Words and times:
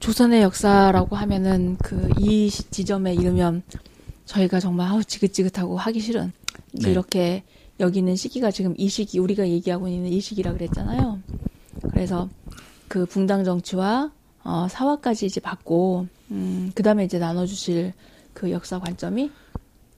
조선의 0.00 0.42
역사라고 0.42 1.14
하면은 1.16 1.76
그 1.76 2.10
이 2.20 2.50
지점에 2.50 3.14
이르면 3.14 3.62
저희가 4.26 4.60
정말 4.60 4.88
아우 4.88 5.02
지긋지긋하고 5.02 5.76
하기 5.78 6.00
싫은 6.00 6.32
네. 6.72 6.90
이렇게 6.90 7.42
여기는 7.80 8.14
시기가 8.14 8.50
지금 8.50 8.74
이 8.76 8.88
시기 8.88 9.18
우리가 9.18 9.48
얘기하고 9.48 9.88
있는 9.88 10.12
이 10.12 10.20
시기라 10.20 10.52
그랬잖아요. 10.52 11.18
그래서 11.92 12.28
그 12.88 13.06
붕당 13.06 13.44
정치와 13.44 14.12
어, 14.44 14.66
사화까지 14.70 15.26
이제 15.26 15.40
받고 15.40 16.06
음, 16.30 16.70
그 16.74 16.82
다음에 16.82 17.04
이제 17.04 17.18
나눠주실 17.18 17.92
그 18.34 18.50
역사 18.50 18.78
관점이 18.78 19.30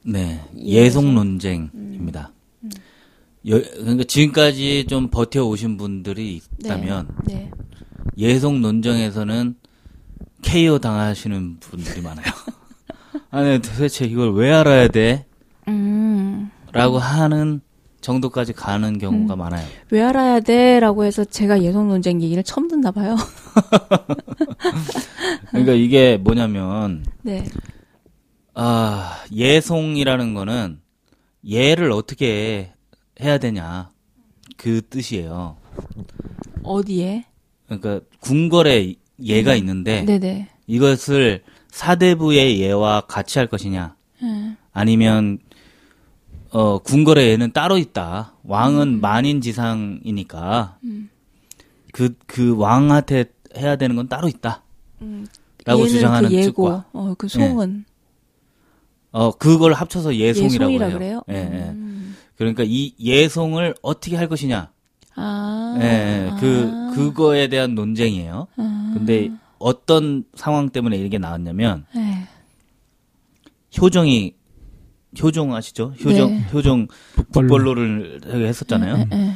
네, 0.05 0.41
예송. 0.57 0.73
예송 0.73 1.15
논쟁입니다. 1.15 2.33
여, 3.49 3.61
그러니까 3.61 4.05
지금까지 4.05 4.87
좀 4.89 5.11
버텨 5.11 5.45
오신 5.47 5.77
분들이 5.77 6.41
있다면 6.61 7.09
네, 7.27 7.51
예송 8.17 8.63
논쟁에서는 8.63 9.57
KO 10.43 10.79
당하시는 10.79 11.59
분들이 11.61 12.01
많아요. 12.03 12.27
아니 13.31 13.61
도대체 13.61 14.05
이걸 14.05 14.35
왜 14.35 14.53
알아야 14.53 14.89
돼? 14.89 15.27
음, 15.69 16.51
라고 16.73 16.99
하는 16.99 17.61
정도까지 18.01 18.53
가는 18.53 18.99
경우가 18.99 19.37
많아요. 19.37 19.67
왜 19.91 20.03
알아야 20.03 20.41
돼 20.41 20.81
라고 20.81 21.05
해서 21.05 21.25
제가 21.25 21.63
예성 21.63 21.89
논쟁 21.89 22.21
얘기를 22.21 22.43
처음 22.43 22.69
듣나 22.69 22.91
봐요. 22.91 23.17
그러니까 25.51 25.73
이게 25.73 26.17
뭐냐면 26.17 27.05
네, 27.23 27.45
아 28.55 29.19
예송이라는 29.33 30.35
거는 30.35 30.81
예를 31.47 31.93
어떻게 31.93 32.73
해야 33.21 33.39
되냐 33.39 33.91
그 34.57 34.81
뜻이에요. 34.89 35.57
어디에? 36.65 37.25
그러니까 37.67 38.01
궁궐에 38.21 38.95
예가 39.25 39.55
있는데 39.55 40.05
네네. 40.05 40.49
이것을 40.67 41.43
사대부의 41.69 42.61
예와 42.61 43.03
같이 43.03 43.39
할 43.39 43.47
것이냐 43.49 43.95
음, 44.23 44.57
아니면 44.73 45.39
어 46.51 46.79
궁궐의 46.79 47.31
예는 47.31 47.53
따로 47.53 47.79
있다. 47.79 48.35
음. 48.43 48.51
왕은 48.51 49.01
만인지상이니까 49.01 50.79
그그 51.93 52.57
왕한테 52.57 53.27
해야 53.57 53.77
되는 53.77 53.97
건 53.97 54.09
따로 54.09 54.29
있다. 54.29 54.63
음, 55.01 55.27
라고 55.65 55.81
얘는 55.81 55.93
주장하는 55.93 56.29
그 56.29 56.35
예고, 56.35 56.67
측과 56.67 56.85
어, 56.93 57.15
그 57.17 57.29
송은 57.29 57.85
어 59.13 59.31
그걸 59.33 59.73
합쳐서 59.73 60.17
예송이라고 60.17 60.73
예송이라 60.73 60.87
해요. 60.87 60.99
그래요? 60.99 61.23
예, 61.31 61.35
예. 61.35 61.71
음. 61.71 62.17
그러니까 62.37 62.65
이 62.67 62.95
예송을 62.99 63.75
어떻게 63.83 64.17
할 64.17 64.29
것이냐. 64.29 64.72
아, 65.15 65.77
예, 65.81 65.85
예. 65.85 66.41
그 66.41 66.71
아, 66.73 66.95
그거에 66.95 67.49
대한 67.49 67.75
논쟁이에요. 67.75 68.47
아, 68.57 68.91
근데 68.95 69.31
어떤 69.59 70.25
상황 70.35 70.69
때문에 70.71 70.97
이게 70.97 71.19
나왔냐면 71.19 71.85
네. 71.95 72.27
효정이 73.81 74.35
효종 75.23 75.55
아시죠? 75.55 75.95
효정 76.05 76.31
네. 76.31 76.47
효정 76.53 76.87
북벌로. 77.15 77.49
북벌로 77.49 77.75
를 77.75 78.21
했었잖아요. 78.47 78.97
예, 79.13 79.17
예. 79.17 79.35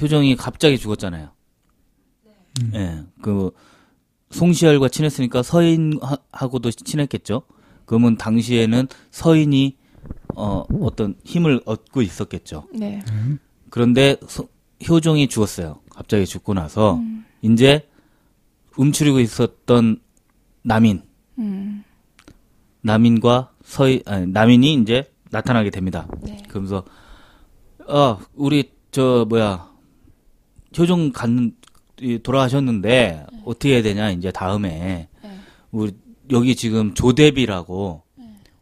효정이 0.00 0.36
갑자기 0.36 0.78
죽었잖아요. 0.78 1.30
음. 2.62 2.72
예. 2.74 3.02
그 3.22 3.50
송시열과 4.30 4.88
친했으니까 4.88 5.42
서인하고도 5.42 6.70
친했겠죠. 6.70 7.42
그러면 7.84 8.16
당시에는 8.16 8.86
서인이 9.10 9.76
어 10.36 10.64
어떤 10.80 11.16
힘을 11.24 11.60
얻고 11.66 12.02
있었겠죠. 12.02 12.66
네. 12.72 13.02
그런데 13.68 14.16
소- 14.28 14.48
효종이 14.88 15.28
죽었어요. 15.28 15.80
갑자기 15.90 16.26
죽고 16.26 16.54
나서 16.54 16.96
음. 16.96 17.24
이제 17.42 17.88
움츠리고 18.76 19.20
있었던 19.20 20.00
남인 20.62 21.02
음, 21.38 21.84
남인과 22.82 23.52
서인 23.62 24.02
아니 24.06 24.26
남인이 24.26 24.74
이제 24.74 25.12
나타나게 25.30 25.70
됩니다. 25.70 26.08
네. 26.22 26.42
그러면서 26.48 26.84
아 27.88 28.18
우리 28.34 28.72
저 28.90 29.26
뭐야 29.28 29.70
효종 30.78 31.12
간 31.12 31.52
이, 32.00 32.18
돌아가셨는데 32.18 33.26
어떻게 33.44 33.74
해야 33.74 33.82
되냐 33.82 34.10
이제 34.10 34.30
다음에 34.30 35.08
네. 35.22 35.30
우리 35.70 35.92
여기 36.30 36.54
지금 36.54 36.94
조대비라고 36.94 38.02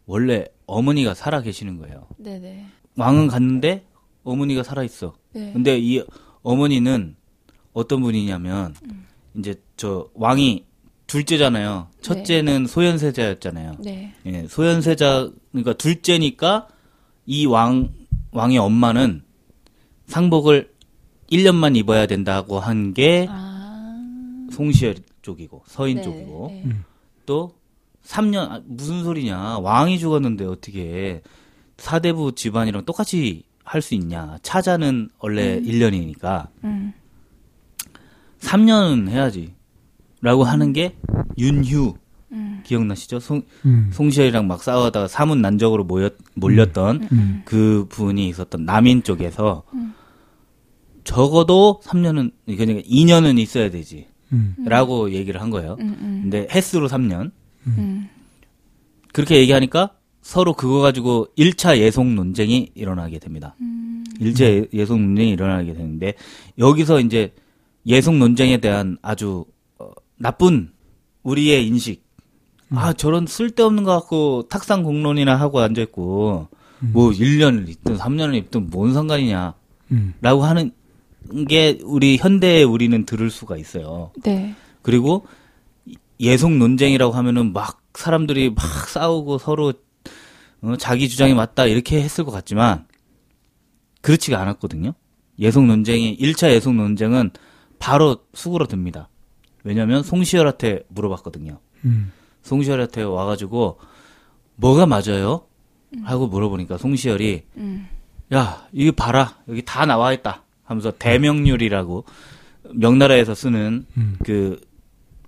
원래 0.07 0.47
어머니가 0.67 1.15
살아 1.15 1.43
계시는 1.43 1.79
거예요. 1.79 2.07
네네. 2.17 2.67
왕은 2.97 3.29
갔는데 3.29 3.85
어머니가 4.25 4.63
살아 4.63 4.83
있어. 4.83 5.15
네. 5.39 5.53
근데 5.53 5.79
이 5.79 6.03
어머니는 6.43 7.17
어떤 7.73 8.01
분이냐면 8.03 8.75
이제 9.37 9.55
저 9.77 10.09
왕이 10.15 10.65
둘째잖아요. 11.07 11.89
첫째는 12.03 12.67
소현세자였잖아요. 12.67 13.77
네. 13.81 14.13
예, 14.27 14.47
소현세자 14.49 15.31
그러니까 15.53 15.73
둘째니까 15.75 16.69
이 17.27 17.47
왕 17.47 17.91
왕의 18.33 18.59
엄마는 18.59 19.23
상복을 20.07 20.71
1년만 21.31 21.77
입어야 21.77 22.07
된다고 22.07 22.59
한게 22.61 23.27
아. 23.29 24.49
송시열 24.53 24.97
쪽이고 25.23 25.63
서인 25.67 25.97
네, 25.99 26.03
쪽이고 26.03 26.49
네. 26.51 26.63
음. 26.65 26.85
또 27.27 27.53
3년 28.05 28.51
아, 28.51 28.63
무슨 28.67 29.03
소리냐 29.05 29.59
왕이 29.59 29.99
죽었는데 29.99 30.45
어떻게 30.47 31.23
사대부 31.77 32.35
집안이랑 32.35 32.85
똑같이 32.85 33.45
할 33.69 33.83
수 33.83 33.95
있냐 33.95 34.39
차자는 34.43 35.11
원래 35.19 35.61
1년이니까 35.61 36.49
음. 36.65 36.93
3년은 38.41 39.09
해야지 39.09 39.55
라고 40.21 40.45
하는 40.45 40.73
게 40.73 40.97
윤휴 41.39 41.95
음. 42.33 42.61
기억나시죠 42.65 43.21
송, 43.21 43.43
음. 43.65 43.91
송시열이랑 43.93 44.47
막 44.47 44.63
싸우다가 44.63 45.09
사문 45.09 45.41
난적으로 45.41 45.85
모였, 45.85 46.15
몰렸던 46.35 47.09
음. 47.13 47.43
그 47.45 47.87
분이 47.89 48.29
있었던 48.29 48.65
남인 48.65 49.03
쪽에서 49.03 49.65
음. 49.75 49.95
적어도 51.05 51.81
3년은 51.85 52.33
그러니까 52.47 52.81
2년은 52.89 53.39
있어야 53.39 53.71
되지 53.71 54.07
음. 54.33 54.57
라고 54.67 55.13
얘기를 55.13 55.41
한 55.41 55.51
거예요 55.51 55.77
음. 55.81 55.97
음. 56.01 56.19
근데 56.23 56.47
횟수로 56.51 56.89
3년 56.89 57.33
음. 57.67 58.09
그렇게 59.13 59.37
얘기하니까 59.37 59.93
서로 60.29 60.53
그거 60.53 60.81
가지고 60.81 61.27
1차 61.39 61.79
예송 61.79 62.15
논쟁이 62.15 62.71
일어나게 62.75 63.19
됩니다. 63.19 63.55
음. 63.63 64.05
1차 64.21 64.43
예- 64.43 64.69
예송 64.75 65.01
논쟁이 65.01 65.31
일어나게 65.31 65.73
되는데 65.73 66.13
여기서 66.59 67.01
이제 67.01 67.33
예송 67.87 68.19
논쟁에 68.19 68.59
대한 68.59 68.99
아주 69.01 69.47
어, 69.79 69.89
나쁜 70.19 70.71
우리의 71.23 71.67
인식. 71.67 72.05
아, 72.73 72.93
저런 72.93 73.27
쓸데없는 73.27 73.85
거 73.85 73.93
갖고 73.93 74.47
탁상 74.51 74.83
공론이나 74.83 75.35
하고 75.35 75.61
앉아 75.61 75.81
있고 75.81 76.49
뭐 76.81 77.11
1년을 77.11 77.67
있든 77.71 77.97
3년을 77.97 78.35
있든 78.35 78.69
뭔 78.69 78.93
상관이냐. 78.93 79.55
음. 79.93 80.13
라고 80.21 80.45
하는 80.45 80.73
게 81.49 81.79
우리 81.83 82.19
현대에 82.19 82.65
우리는 82.65 83.07
들을 83.07 83.31
수가 83.31 83.57
있어요. 83.57 84.11
네. 84.23 84.55
그리고 84.83 85.27
예속 86.21 86.53
논쟁이라고 86.53 87.15
하면은 87.15 87.55
막 87.55 87.81
사람들이 87.95 88.51
막 88.51 88.63
싸우고 88.91 89.39
서로 89.39 89.73
어, 90.63 90.77
자기 90.77 91.09
주장이 91.09 91.35
맞다 91.35 91.67
이렇게 91.67 92.01
했을 92.03 92.25
것 92.25 92.31
같지만 92.31 92.87
그렇지가 94.01 94.41
않았거든요. 94.41 94.95
예속 95.39 95.65
논쟁이 95.65 96.17
1차 96.19 96.51
예속 96.51 96.75
논쟁은 96.75 97.31
바로 97.79 98.19
수그러듭니다. 98.35 99.09
왜냐하면 99.65 100.03
송시열한테 100.03 100.85
물어봤거든요. 100.89 101.61
음. 101.85 102.13
송시열한테 102.43 103.03
와가지고 103.03 103.79
뭐가 104.57 104.87
맞아요? 104.87 105.47
하고 106.05 106.27
물어보니까 106.27 106.77
송시열이 106.77 107.45
음. 107.57 107.87
야 108.35 108.67
이거 108.73 108.93
봐라 108.93 109.39
여기 109.49 109.65
다 109.65 109.87
나와 109.87 110.13
있다 110.13 110.45
하면서 110.65 110.91
대명률이라고 110.91 112.05
명나라에서 112.75 113.35
쓰는 113.35 113.87
음. 113.97 114.17
그 114.25 114.61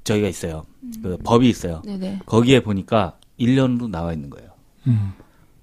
저희가 0.05 0.29
있어요. 0.29 0.65
그 1.03 1.17
법이 1.25 1.49
있어요. 1.49 1.83
네네. 1.85 2.21
거기에 2.27 2.61
보니까 2.61 3.19
1년으로 3.39 3.89
나와 3.89 4.13
있는 4.13 4.29
거예요. 4.29 4.50
음. 4.87 5.13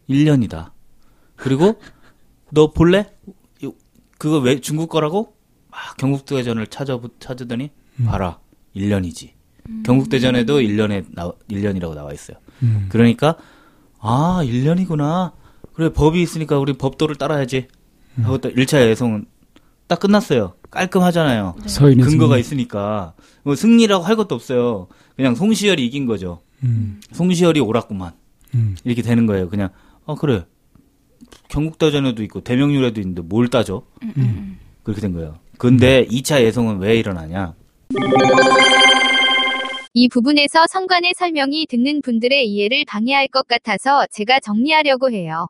1년이다. 0.09 0.71
그리고 1.35 1.79
너 2.51 2.71
볼래? 2.71 3.07
이- 3.61 3.71
그거 4.17 4.39
왜 4.39 4.59
중국 4.61 4.89
거라고? 4.89 5.35
막 5.69 5.97
경국대전을 5.97 6.67
찾아 6.67 6.99
찾으더니 7.19 7.71
봐라. 8.05 8.39
1년이지. 8.75 9.31
경국대전에도 9.83 10.59
1년에 10.61 11.05
나 11.13 11.31
1년이라고 11.49 11.93
나와 11.93 12.13
있어요. 12.13 12.37
음. 12.63 12.87
그러니까 12.89 13.35
아, 13.99 14.39
1년이구나. 14.43 15.33
그래 15.73 15.89
법이 15.91 16.21
있으니까 16.21 16.57
우리 16.59 16.73
법도를 16.73 17.15
따라야지. 17.15 17.67
하고 18.21 18.37
또 18.39 18.49
1차 18.49 18.87
예송은 18.89 19.25
딱 19.87 19.99
끝났어요. 19.99 20.53
깔끔하잖아요. 20.71 21.55
서인의 21.65 22.05
근거가 22.05 22.33
승리. 22.35 22.41
있으니까 22.41 23.13
뭐 23.43 23.55
승리라고 23.55 24.03
할 24.03 24.15
것도 24.15 24.33
없어요. 24.35 24.87
그냥 25.15 25.35
송시열이 25.35 25.85
이긴 25.85 26.05
거죠. 26.07 26.41
음. 26.63 26.99
송시열이 27.11 27.59
옳았구만. 27.59 28.13
음. 28.55 28.75
이렇게 28.83 29.01
되는 29.01 29.25
거예요. 29.25 29.49
그냥 29.49 29.69
어 30.05 30.15
그래 30.15 30.45
경국대전에도 31.49 32.23
있고 32.23 32.41
대명률에도 32.41 32.99
있는데 33.01 33.21
뭘 33.21 33.47
따져? 33.49 33.83
그렇게 34.83 35.01
된 35.01 35.13
거예요. 35.13 35.39
근데 35.57 36.05
2차 36.05 36.41
예송은 36.43 36.79
왜 36.79 36.97
일어나냐? 36.97 37.55
이 39.93 40.07
부분에서 40.09 40.67
성관의 40.69 41.13
설명이 41.17 41.65
듣는 41.67 42.01
분들의 42.03 42.47
이해를 42.47 42.85
방해할 42.87 43.27
것 43.27 43.47
같아서 43.47 44.05
제가 44.11 44.39
정리하려고 44.39 45.11
해요. 45.11 45.47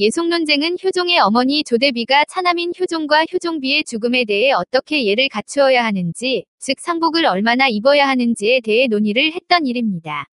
예속 0.00 0.28
논쟁은 0.28 0.76
효종의 0.82 1.18
어머니 1.18 1.64
조대비가 1.64 2.24
차남인 2.28 2.72
효종과 2.78 3.24
효종비의 3.32 3.84
죽음에 3.84 4.24
대해 4.24 4.52
어떻게 4.52 5.06
예를 5.06 5.28
갖추어야 5.28 5.84
하는지, 5.84 6.44
즉 6.58 6.76
상복을 6.78 7.26
얼마나 7.26 7.68
입어야 7.68 8.08
하는지에 8.08 8.60
대해 8.62 8.86
논의를 8.88 9.32
했던 9.32 9.66
일입니다. 9.66 10.26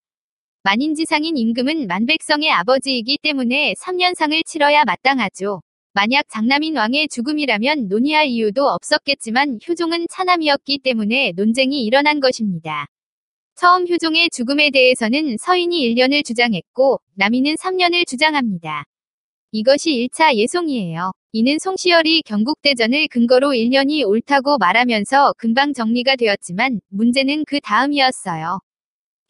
만인지상인 0.65 1.37
임금은 1.37 1.85
만백성의 1.85 2.49
아버지이기 2.49 3.19
때문에 3.21 3.75
3년상을 3.79 4.43
치러야 4.47 4.83
마땅하죠. 4.83 5.61
만약 5.93 6.25
장남인 6.27 6.75
왕의 6.75 7.07
죽음이라면 7.09 7.87
논의할 7.87 8.25
이유도 8.25 8.67
없었겠지만 8.67 9.59
효종은 9.69 10.07
차남이었기 10.09 10.79
때문에 10.79 11.33
논쟁이 11.35 11.85
일어난 11.85 12.19
것입니다. 12.19 12.87
처음 13.53 13.87
효종의 13.87 14.31
죽음에 14.31 14.71
대해서는 14.71 15.37
서인이 15.37 15.93
1년을 15.93 16.25
주장했고 16.25 16.99
남인은 17.13 17.57
3년을 17.57 18.07
주장합니다. 18.07 18.85
이것이 19.51 20.09
1차 20.09 20.33
예송이에요. 20.33 21.11
이는 21.33 21.59
송시열이 21.59 22.23
경국대전을 22.23 23.09
근거로 23.09 23.49
1년이 23.49 24.03
옳다고 24.03 24.57
말하면서 24.57 25.35
금방 25.37 25.73
정리가 25.73 26.15
되었지만 26.15 26.81
문제는 26.89 27.45
그 27.45 27.59
다음이었어요. 27.59 28.61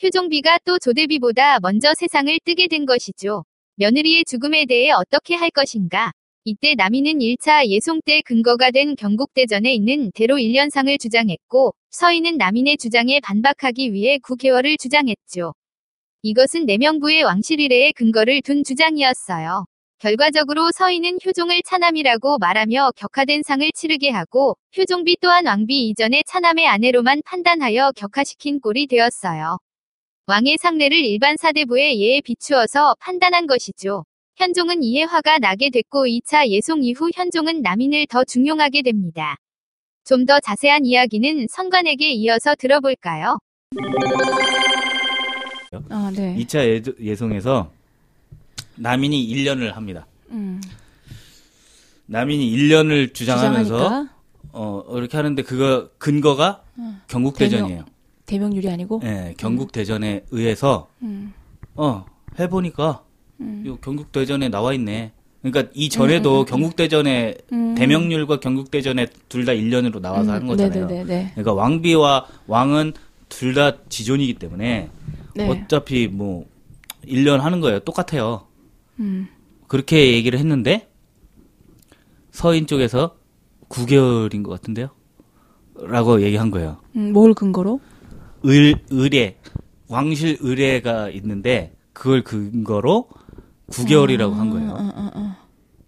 효종비가 0.03 0.59
또 0.65 0.77
조대비보다 0.77 1.61
먼저 1.61 1.93
세상을 1.93 2.37
뜨게 2.43 2.67
된 2.67 2.85
것이죠. 2.85 3.45
며느리의 3.77 4.25
죽음에 4.25 4.65
대해 4.65 4.91
어떻게 4.91 5.35
할 5.35 5.51
것인가? 5.51 6.11
이때 6.43 6.75
남인은 6.75 7.19
1차 7.19 7.65
예송 7.67 8.01
때 8.05 8.21
근거가 8.21 8.71
된 8.71 8.97
경국대전에 8.97 9.73
있는 9.73 10.11
대로 10.13 10.35
1년상을 10.35 10.99
주장했고 10.99 11.73
서인은 11.91 12.37
남인의 12.37 12.77
주장에 12.77 13.21
반박하기 13.21 13.93
위해 13.93 14.17
9개월을 14.17 14.77
주장했죠. 14.77 15.53
이것은 16.23 16.65
내명부의 16.65 17.23
왕실 17.23 17.61
이래의 17.61 17.93
근거를 17.93 18.41
둔 18.41 18.65
주장이었어요. 18.65 19.65
결과적으로 19.99 20.71
서인은 20.71 21.19
효종을 21.25 21.61
차남이라고 21.63 22.37
말하며 22.39 22.91
격화된 22.97 23.43
상을 23.43 23.65
치르게 23.73 24.09
하고 24.09 24.57
효종비 24.77 25.17
또한 25.21 25.45
왕비 25.45 25.87
이전의 25.87 26.25
차남의 26.27 26.67
아내로만 26.67 27.21
판단하여 27.23 27.93
격화시킨 27.95 28.59
꼴이 28.59 28.87
되었어요. 28.87 29.57
왕의 30.27 30.57
상례를 30.59 30.97
일반 30.97 31.37
사대부의 31.37 32.01
예에 32.01 32.21
비추어서 32.21 32.95
판단한 32.99 33.45
것이죠. 33.45 34.05
현종은 34.37 34.81
이에 34.83 35.03
화가 35.03 35.37
나게 35.37 35.69
됐고 35.69 36.05
2차 36.07 36.47
예송 36.47 36.83
이후 36.83 37.11
현종은 37.13 37.61
남인을 37.61 38.07
더 38.07 38.23
중용하게 38.23 38.81
됩니다. 38.81 39.35
좀 40.03 40.25
더 40.25 40.39
자세한 40.39 40.85
이야기는 40.85 41.45
선관에게 41.49 42.09
이어서 42.11 42.55
들어볼까요? 42.55 43.37
아, 45.89 46.11
네. 46.15 46.35
2차 46.39 46.95
예 46.99 47.15
송에서 47.15 47.71
남인이 48.77 49.27
1년을 49.27 49.73
합니다. 49.73 50.07
음. 50.31 50.59
남인이 52.07 52.49
1년을 52.55 53.13
주장하면서 53.13 53.77
주장하니까 53.77 54.13
어 54.53 54.83
이렇게 54.97 55.17
하는데 55.17 55.41
그거 55.43 55.89
근거가 55.99 56.63
경국대전이에요. 57.07 57.85
대명률이 58.25 58.69
아니고. 58.69 59.01
예, 59.03 59.33
경국 59.37 59.71
대전에 59.71 60.23
의해서 60.31 60.87
음. 61.01 61.33
어 61.75 62.05
해보니까 62.39 63.03
음. 63.41 63.63
요 63.65 63.77
경국 63.77 64.11
대전에 64.11 64.49
나와 64.49 64.73
있네. 64.73 65.11
그러니까 65.41 65.71
이 65.75 65.89
전에도 65.89 66.43
경국 66.45 66.75
대전에 66.75 67.35
음. 67.51 67.75
대명률과 67.75 68.39
경국 68.39 68.71
대전에 68.71 69.07
둘다 69.29 69.51
1년으로 69.51 69.99
나와서 69.99 70.31
하는 70.31 70.47
거잖아요. 70.47 70.87
네네네. 70.87 71.31
그러니까 71.35 71.53
왕비와 71.53 72.25
왕은 72.47 72.93
둘 73.29 73.53
다 73.53 73.77
지존이기 73.89 74.35
때문에 74.35 74.89
네. 75.35 75.49
어차피 75.49 76.07
뭐 76.07 76.45
1년 77.05 77.37
하는 77.39 77.59
거예요. 77.61 77.79
똑같아요. 77.79 78.47
음. 78.99 79.27
그렇게 79.67 80.13
얘기를 80.13 80.39
했는데 80.39 80.87
서인 82.31 82.65
쪽에서 82.67 83.15
9개월인 83.69 84.43
것 84.43 84.51
같은데요. 84.51 84.89
라고 85.75 86.21
얘기한 86.21 86.51
거예요. 86.51 86.77
음, 86.95 87.11
뭘 87.13 87.33
근거로? 87.33 87.79
을, 88.45 88.75
의례, 88.89 89.37
왕실 89.87 90.37
의례가 90.39 91.09
있는데 91.09 91.75
그걸 91.93 92.23
근거로 92.23 93.07
9개월이라고 93.69 94.33
한 94.33 94.49
거예요. 94.49 94.71
어, 94.71 94.91
어, 94.95 95.11
어. 95.15 95.35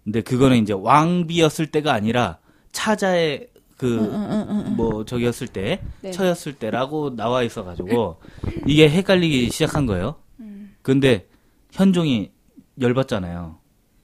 근데 0.04 0.22
그거는 0.22 0.58
이제 0.58 0.72
왕비였을 0.72 1.66
때가 1.66 1.92
아니라 1.92 2.38
차자의 2.72 3.48
그 3.76 3.98
어, 4.00 4.02
어, 4.02 4.46
어, 4.48 4.64
어. 4.66 4.70
뭐 4.70 5.04
저기였을 5.04 5.46
때 5.46 5.80
네. 6.00 6.10
처였을 6.10 6.54
때라고 6.54 7.14
나와 7.14 7.42
있어가지고 7.42 8.20
이게 8.66 8.88
헷갈리기 8.88 9.50
시작한 9.50 9.86
거예요. 9.86 10.16
음. 10.40 10.74
근데 10.82 11.28
현종이 11.70 12.32
열받잖아요. 12.80 13.58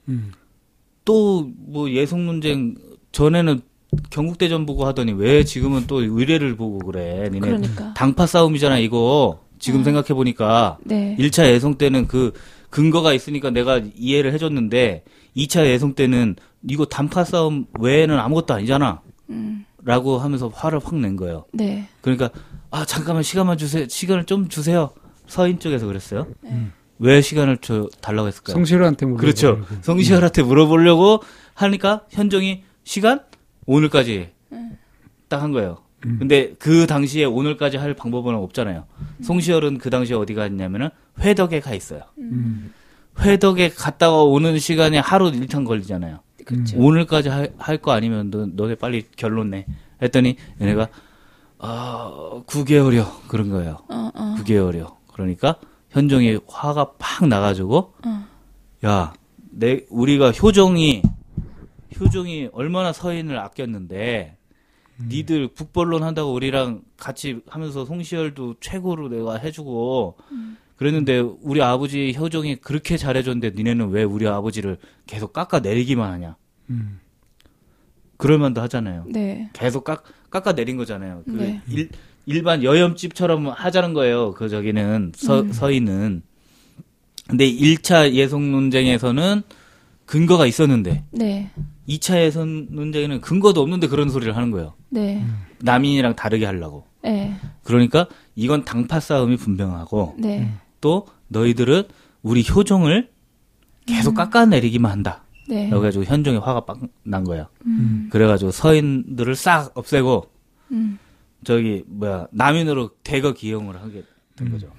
음. 0.09 0.31
또뭐 1.03 1.89
예성 1.89 2.25
논쟁 2.25 2.75
전에는 3.11 3.61
경국대전 4.09 4.65
보고 4.65 4.85
하더니 4.85 5.11
왜 5.13 5.43
지금은 5.43 5.85
또 5.87 6.01
의례를 6.01 6.55
보고 6.55 6.79
그래? 6.79 7.29
니네 7.31 7.39
그러니까. 7.47 7.93
당파 7.93 8.25
싸움이잖아 8.27 8.77
이거. 8.79 9.39
지금 9.57 9.83
생각해 9.83 10.07
보니까 10.09 10.77
네. 10.83 11.15
1차 11.17 11.45
예성 11.47 11.75
때는 11.77 12.07
그 12.07 12.33
근거가 12.69 13.13
있으니까 13.13 13.49
내가 13.51 13.81
이해를 13.95 14.33
해줬는데 14.33 15.03
2차 15.37 15.65
예성 15.65 15.93
때는 15.95 16.35
이거 16.69 16.85
단파 16.85 17.23
싸움 17.23 17.65
외에는 17.79 18.17
아무것도 18.19 18.53
아니잖아. 18.53 19.01
음. 19.29 19.65
라고 19.83 20.17
하면서 20.17 20.47
화를 20.49 20.79
확 20.83 20.95
낸 20.95 21.15
거예요. 21.15 21.45
네. 21.53 21.87
그러니까 22.01 22.29
아 22.71 22.85
잠깐만 22.85 23.23
시간만 23.23 23.57
주세요. 23.57 23.87
시간을 23.87 24.25
좀 24.25 24.49
주세요. 24.49 24.89
서인 25.27 25.59
쪽에서 25.59 25.85
그랬어요. 25.85 26.27
네. 26.41 26.67
왜 26.99 27.21
시간을 27.21 27.57
줘 27.57 27.87
달라고 28.01 28.27
했을까요? 28.27 28.53
성실한테 28.55 29.05
물어. 29.05 29.17
그렇죠. 29.19 29.61
성시열한테 29.81 30.43
물어보려고 30.43 31.21
하니까 31.53 32.03
현종이 32.09 32.63
시간 32.83 33.21
오늘까지 33.65 34.29
딱한 35.27 35.51
거예요. 35.51 35.79
근데 36.01 36.53
그 36.59 36.85
당시에 36.85 37.25
오늘까지 37.25 37.77
할 37.77 37.95
방법은 37.95 38.35
없잖아요. 38.35 38.85
송시열은 39.23 39.79
그 39.79 39.89
당시에 39.89 40.15
어디 40.15 40.35
갔냐면은 40.35 40.89
회덕에 41.19 41.59
가 41.61 41.73
있어요. 41.73 42.01
음. 42.19 42.71
회덕에 43.19 43.69
갔다가 43.69 44.21
오는 44.23 44.59
시간이 44.59 44.97
하루 44.97 45.29
일탕 45.29 45.63
걸리잖아요. 45.63 46.19
그렇죠. 46.45 46.77
오늘까지 46.77 47.29
할 47.57 47.77
거 47.81 47.91
아니면 47.91 48.29
너, 48.29 48.45
너네 48.45 48.75
빨리 48.75 49.03
결론 49.15 49.49
내. 49.49 49.65
했더니 50.01 50.35
얘네가 50.61 50.89
아 51.57 52.41
9개월이요 52.45 53.27
그런 53.27 53.49
거예요. 53.49 53.79
어, 53.89 54.11
어. 54.13 54.35
9개월이요. 54.39 54.93
그러니까 55.13 55.55
현종이 55.89 56.37
화가 56.45 56.91
팍 56.99 57.25
나가지고 57.27 57.93
어. 58.05 58.25
야, 58.85 59.13
내 59.49 59.85
우리가 59.89 60.31
효종이 60.31 61.01
효종이 61.99 62.49
얼마나 62.53 62.93
서인을 62.93 63.37
아꼈는데 63.37 64.37
니들 65.09 65.49
북벌론 65.49 66.03
한다고 66.03 66.33
우리랑 66.33 66.81
같이 66.97 67.41
하면서 67.47 67.85
송시열도 67.85 68.55
최고로 68.61 69.09
내가 69.09 69.35
해주고 69.37 70.17
그랬는데 70.77 71.19
우리 71.19 71.61
아버지 71.61 72.13
효종이 72.17 72.57
그렇게 72.57 72.97
잘해줬는데 72.97 73.51
니네는 73.55 73.89
왜 73.89 74.03
우리 74.03 74.27
아버지를 74.27 74.77
계속 75.05 75.33
깎아 75.33 75.59
내리기만 75.59 76.11
하냐? 76.13 76.35
음. 76.69 76.99
그럴 78.17 78.37
만도 78.39 78.61
하잖아요. 78.61 79.05
네. 79.07 79.49
계속 79.53 79.83
깎, 79.83 80.03
깎아 80.29 80.53
내린 80.53 80.77
거잖아요. 80.77 81.23
그 81.25 81.31
네. 81.31 81.61
일, 81.67 81.89
일반 82.25 82.63
여염집처럼 82.63 83.47
하자는 83.47 83.93
거예요. 83.93 84.33
그 84.33 84.49
저기는 84.49 85.11
서, 85.15 85.41
음. 85.41 85.51
서인은. 85.51 86.23
근데 87.27 87.51
1차 87.51 88.11
예성 88.13 88.51
논쟁에서는 88.51 89.41
근거가 90.05 90.45
있었는데 90.45 91.03
네. 91.11 91.51
2차 91.87 92.17
예선 92.21 92.67
논쟁에는 92.71 93.21
근거도 93.21 93.61
없는데 93.61 93.87
그런 93.87 94.09
소리를 94.09 94.35
하는 94.35 94.51
거예요. 94.51 94.73
네. 94.89 95.23
남인이랑 95.61 96.15
다르게 96.15 96.45
하려고. 96.45 96.85
네. 97.03 97.35
그러니까 97.63 98.07
이건 98.35 98.65
당파 98.65 98.99
싸움이 98.99 99.37
분명하고 99.37 100.15
네. 100.17 100.51
또 100.81 101.07
너희들은 101.27 101.83
우리 102.23 102.43
효종을 102.47 103.09
계속 103.85 104.15
깎아내리기만 104.15 104.91
한다. 104.91 105.23
네. 105.47 105.69
그래가지고 105.69 106.05
현종이 106.05 106.37
화가 106.37 106.65
빡 106.65 106.79
난 107.03 107.23
거예요. 107.23 107.47
음. 107.67 108.09
그래가지고 108.11 108.49
서인들을 108.49 109.35
싹 109.35 109.71
없애고 109.77 110.29
음. 110.71 110.97
저기 111.43 111.83
뭐야 111.85 112.27
남인으로 112.31 112.89
대거 113.03 113.33
기용을 113.33 113.79
하게 113.79 114.03
된 114.35 114.49
거죠. 114.49 114.71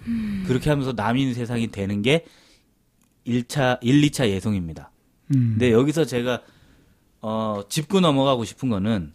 그렇게 0.47 0.69
하면서 0.69 0.93
남인 0.93 1.33
세상이 1.35 1.69
되는 1.69 2.03
게 2.03 2.25
1차 3.27 3.79
1, 3.81 4.03
2차 4.03 4.29
예송입니다. 4.29 4.91
음. 5.35 5.55
근데 5.57 5.71
여기서 5.73 6.05
제가 6.05 6.43
어 7.28 7.64
짚고 7.68 7.99
넘어가고 7.99 8.45
싶은 8.45 8.68
거는 8.68 9.12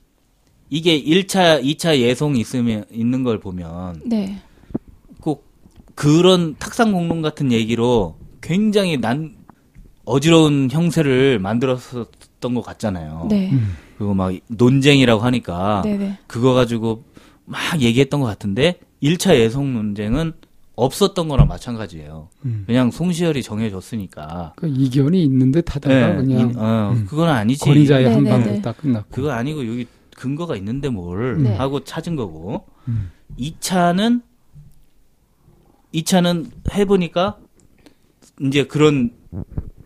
이게 0.69 1.01
1차, 1.01 1.63
2차 1.63 1.97
예송 1.97 2.35
있으면 2.35 2.83
있는 2.91 3.23
걸 3.23 3.39
보면 3.39 4.01
네. 4.05 4.41
꼭 5.21 5.47
그런 5.95 6.57
탁상 6.59 6.91
공론 6.91 7.21
같은 7.21 7.53
얘기로 7.53 8.17
굉장히 8.41 8.97
난 8.97 9.37
어지러운 10.03 10.67
형세를 10.69 11.39
만들었었던 11.39 12.53
것 12.53 12.61
같잖아요. 12.61 13.27
네. 13.29 13.53
그리고 13.97 14.13
막 14.13 14.33
논쟁이라고 14.47 15.21
하니까 15.21 15.81
네. 15.85 15.95
네. 15.95 16.19
그거 16.27 16.51
가지고 16.51 17.05
막 17.45 17.79
얘기했던 17.79 18.19
것 18.19 18.25
같은데 18.25 18.77
1차 19.01 19.37
예성 19.37 19.73
논쟁은 19.73 20.33
없었던 20.85 21.27
거랑 21.27 21.47
마찬가지예요. 21.47 22.29
음. 22.45 22.63
그냥 22.65 22.89
송시열이 22.89 23.43
정해줬으니까. 23.43 24.53
그 24.55 24.67
이견이 24.67 25.21
있는 25.23 25.51
듯 25.51 25.75
하다가 25.75 25.95
예, 26.11 26.15
그냥 26.15 26.49
이- 26.49 26.57
어, 26.57 26.91
음. 26.95 27.05
그건 27.07 27.29
아니지. 27.29 27.63
권위자의 27.65 28.09
한. 28.11 28.23
방으로 28.23 28.61
딱 28.63 28.77
끝났고. 28.77 29.07
그거 29.11 29.29
아니고 29.31 29.67
여기 29.67 29.85
근거가 30.15 30.55
있는데 30.57 30.89
뭘 30.89 31.43
네. 31.43 31.55
하고 31.55 31.83
찾은 31.83 32.15
거고. 32.15 32.65
음. 32.87 33.11
2차는 33.37 34.21
2차는 35.93 36.49
해 36.73 36.85
보니까 36.85 37.37
이제 38.41 38.63
그런 38.65 39.11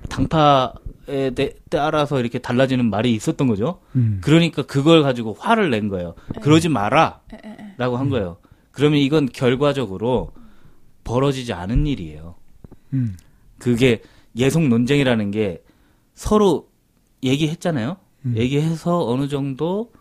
당파에 0.10 1.32
대- 1.36 1.56
따라서 1.70 2.20
이렇게 2.22 2.40
달라지는 2.40 2.90
말이 2.90 3.14
있었던 3.14 3.48
거죠. 3.48 3.80
음. 3.98 4.22
그러니까 4.24 4.62
그걸 4.64 5.04
가지고 5.04 5.36
화를 5.38 5.70
낸 5.72 5.90
거예요. 5.90 6.16
그러지 6.42 6.70
마라. 6.70 7.22
라고 7.78 7.96
음. 7.96 8.00
한 8.00 8.10
거예요. 8.10 8.38
그러면 8.72 9.00
이건 9.00 9.28
결과적으로 9.32 10.32
벌어지지 11.06 11.54
않은 11.54 11.88
일이에요. 11.88 12.36
음. 12.94 13.16
그게 13.58 14.02
예속 14.36 14.68
논쟁이라는 14.68 15.32
게 15.32 15.64
서로 16.14 16.68
얘기했잖아요. 17.24 17.96
음. 18.26 18.34
얘기해서 18.36 19.08
어느 19.08 19.30
정도 19.30 19.92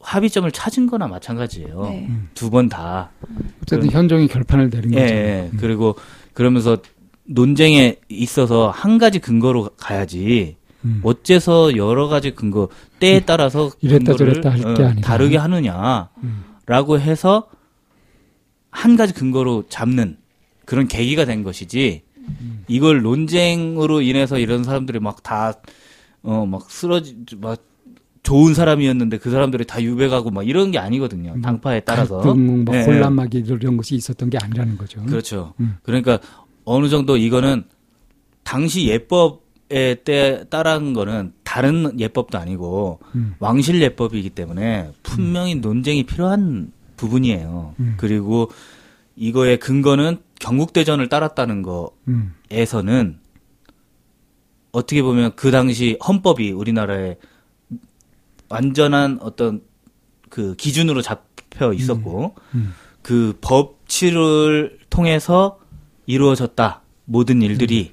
합의점을 0.00 0.50
찾은 0.50 0.86
거나 0.88 1.06
마찬가지예요. 1.06 1.82
네. 1.82 2.10
두 2.34 2.50
번 2.50 2.68
다. 2.68 3.10
어쨌든 3.62 3.90
현종이 3.90 4.26
결판을 4.26 4.70
내린 4.70 4.94
예, 4.94 5.00
거죠. 5.00 5.14
예. 5.14 5.50
그리고 5.58 5.94
그러면서 6.32 6.78
논쟁에 7.24 7.96
있어서 8.08 8.70
한 8.70 8.98
가지 8.98 9.18
근거로 9.20 9.70
가야지. 9.76 10.56
음. 10.86 11.00
어째서 11.04 11.76
여러 11.76 12.08
가지 12.08 12.30
근거 12.34 12.68
때에 12.98 13.20
따라서 13.20 13.70
이랬다 13.82 14.16
저랬다 14.16 14.50
할게 14.50 14.82
어, 14.82 14.86
아니다. 14.88 15.06
다르게 15.06 15.36
하느냐라고 15.36 16.08
음. 16.24 17.00
해서 17.00 17.48
한 18.70 18.96
가지 18.96 19.12
근거로 19.12 19.64
잡는 19.68 20.16
그런 20.70 20.86
계기가 20.86 21.24
된 21.24 21.42
것이지 21.42 22.02
음. 22.28 22.64
이걸 22.68 23.02
논쟁으로 23.02 24.02
인해서 24.02 24.38
이런 24.38 24.62
사람들이 24.62 25.00
막 25.00 25.22
다 25.24 25.52
어 26.22 26.46
막 26.46 26.70
쓰러지 26.70 27.16
막 27.40 27.58
좋은 28.22 28.54
사람이었는데 28.54 29.18
그 29.18 29.30
사람들이 29.30 29.64
다 29.64 29.82
유배가고 29.82 30.30
막 30.30 30.46
이런 30.46 30.70
게 30.70 30.78
아니거든요 30.78 31.40
당파에 31.42 31.80
따라서 31.80 32.18
갈등, 32.20 32.64
뭐 32.64 32.74
예, 32.76 32.80
예. 32.80 32.84
혼란막 32.84 33.34
이런 33.34 33.76
것이 33.78 33.96
있었던 33.96 34.30
게 34.30 34.38
아니라는 34.40 34.76
거죠. 34.78 35.02
그렇죠. 35.06 35.54
음. 35.58 35.78
그러니까 35.82 36.20
어느 36.64 36.88
정도 36.88 37.16
이거는 37.16 37.64
당시 38.44 38.86
예법에 38.86 40.02
때 40.04 40.44
따른 40.50 40.92
거는 40.92 41.32
다른 41.42 41.98
예법도 41.98 42.38
아니고 42.38 43.00
음. 43.14 43.34
왕실 43.40 43.80
예법이기 43.82 44.30
때문에 44.30 44.92
분명히 45.02 45.54
논쟁이 45.56 46.04
필요한 46.04 46.70
부분이에요. 46.96 47.74
음. 47.80 47.94
그리고 47.96 48.50
이거의 49.16 49.58
근거는 49.58 50.18
경국대전을 50.40 51.08
따랐다는 51.08 51.64
음. 52.08 52.34
거에서는 52.50 53.18
어떻게 54.72 55.02
보면 55.02 55.32
그 55.36 55.50
당시 55.50 55.96
헌법이 56.06 56.50
우리나라에 56.50 57.16
완전한 58.48 59.18
어떤 59.20 59.62
그 60.28 60.56
기준으로 60.56 61.02
잡혀 61.02 61.72
있었고 61.72 62.34
음. 62.54 62.74
그 63.02 63.36
법치를 63.40 64.78
통해서 64.90 65.60
이루어졌다. 66.06 66.82
모든 67.04 67.42
일들이 67.42 67.92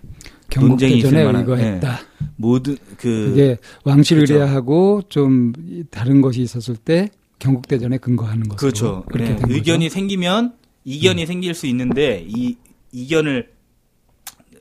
논쟁이 0.56 0.98
있을 0.98 1.12
경국대전에 1.12 1.26
만한, 1.26 1.42
의거했다. 1.42 2.00
모든 2.36 2.78
그 2.98 3.30
그게 3.30 3.58
왕실 3.84 4.18
그렇죠. 4.18 4.36
의례하고 4.36 5.04
좀 5.10 5.54
다른 5.92 6.22
것이 6.22 6.42
있었을 6.42 6.76
때 6.76 7.10
경국대전에 7.40 7.98
근거하는 7.98 8.48
것으로 8.48 8.58
그렇죠. 8.58 9.04
그렇게 9.10 9.32
예, 9.32 9.36
된 9.36 9.52
의견이 9.52 9.86
거죠. 9.86 9.94
생기면 9.94 10.54
이견이 10.88 11.26
생길 11.26 11.54
수 11.54 11.68
있는데 11.68 12.26
이 12.30 12.56
이견을 12.94 13.52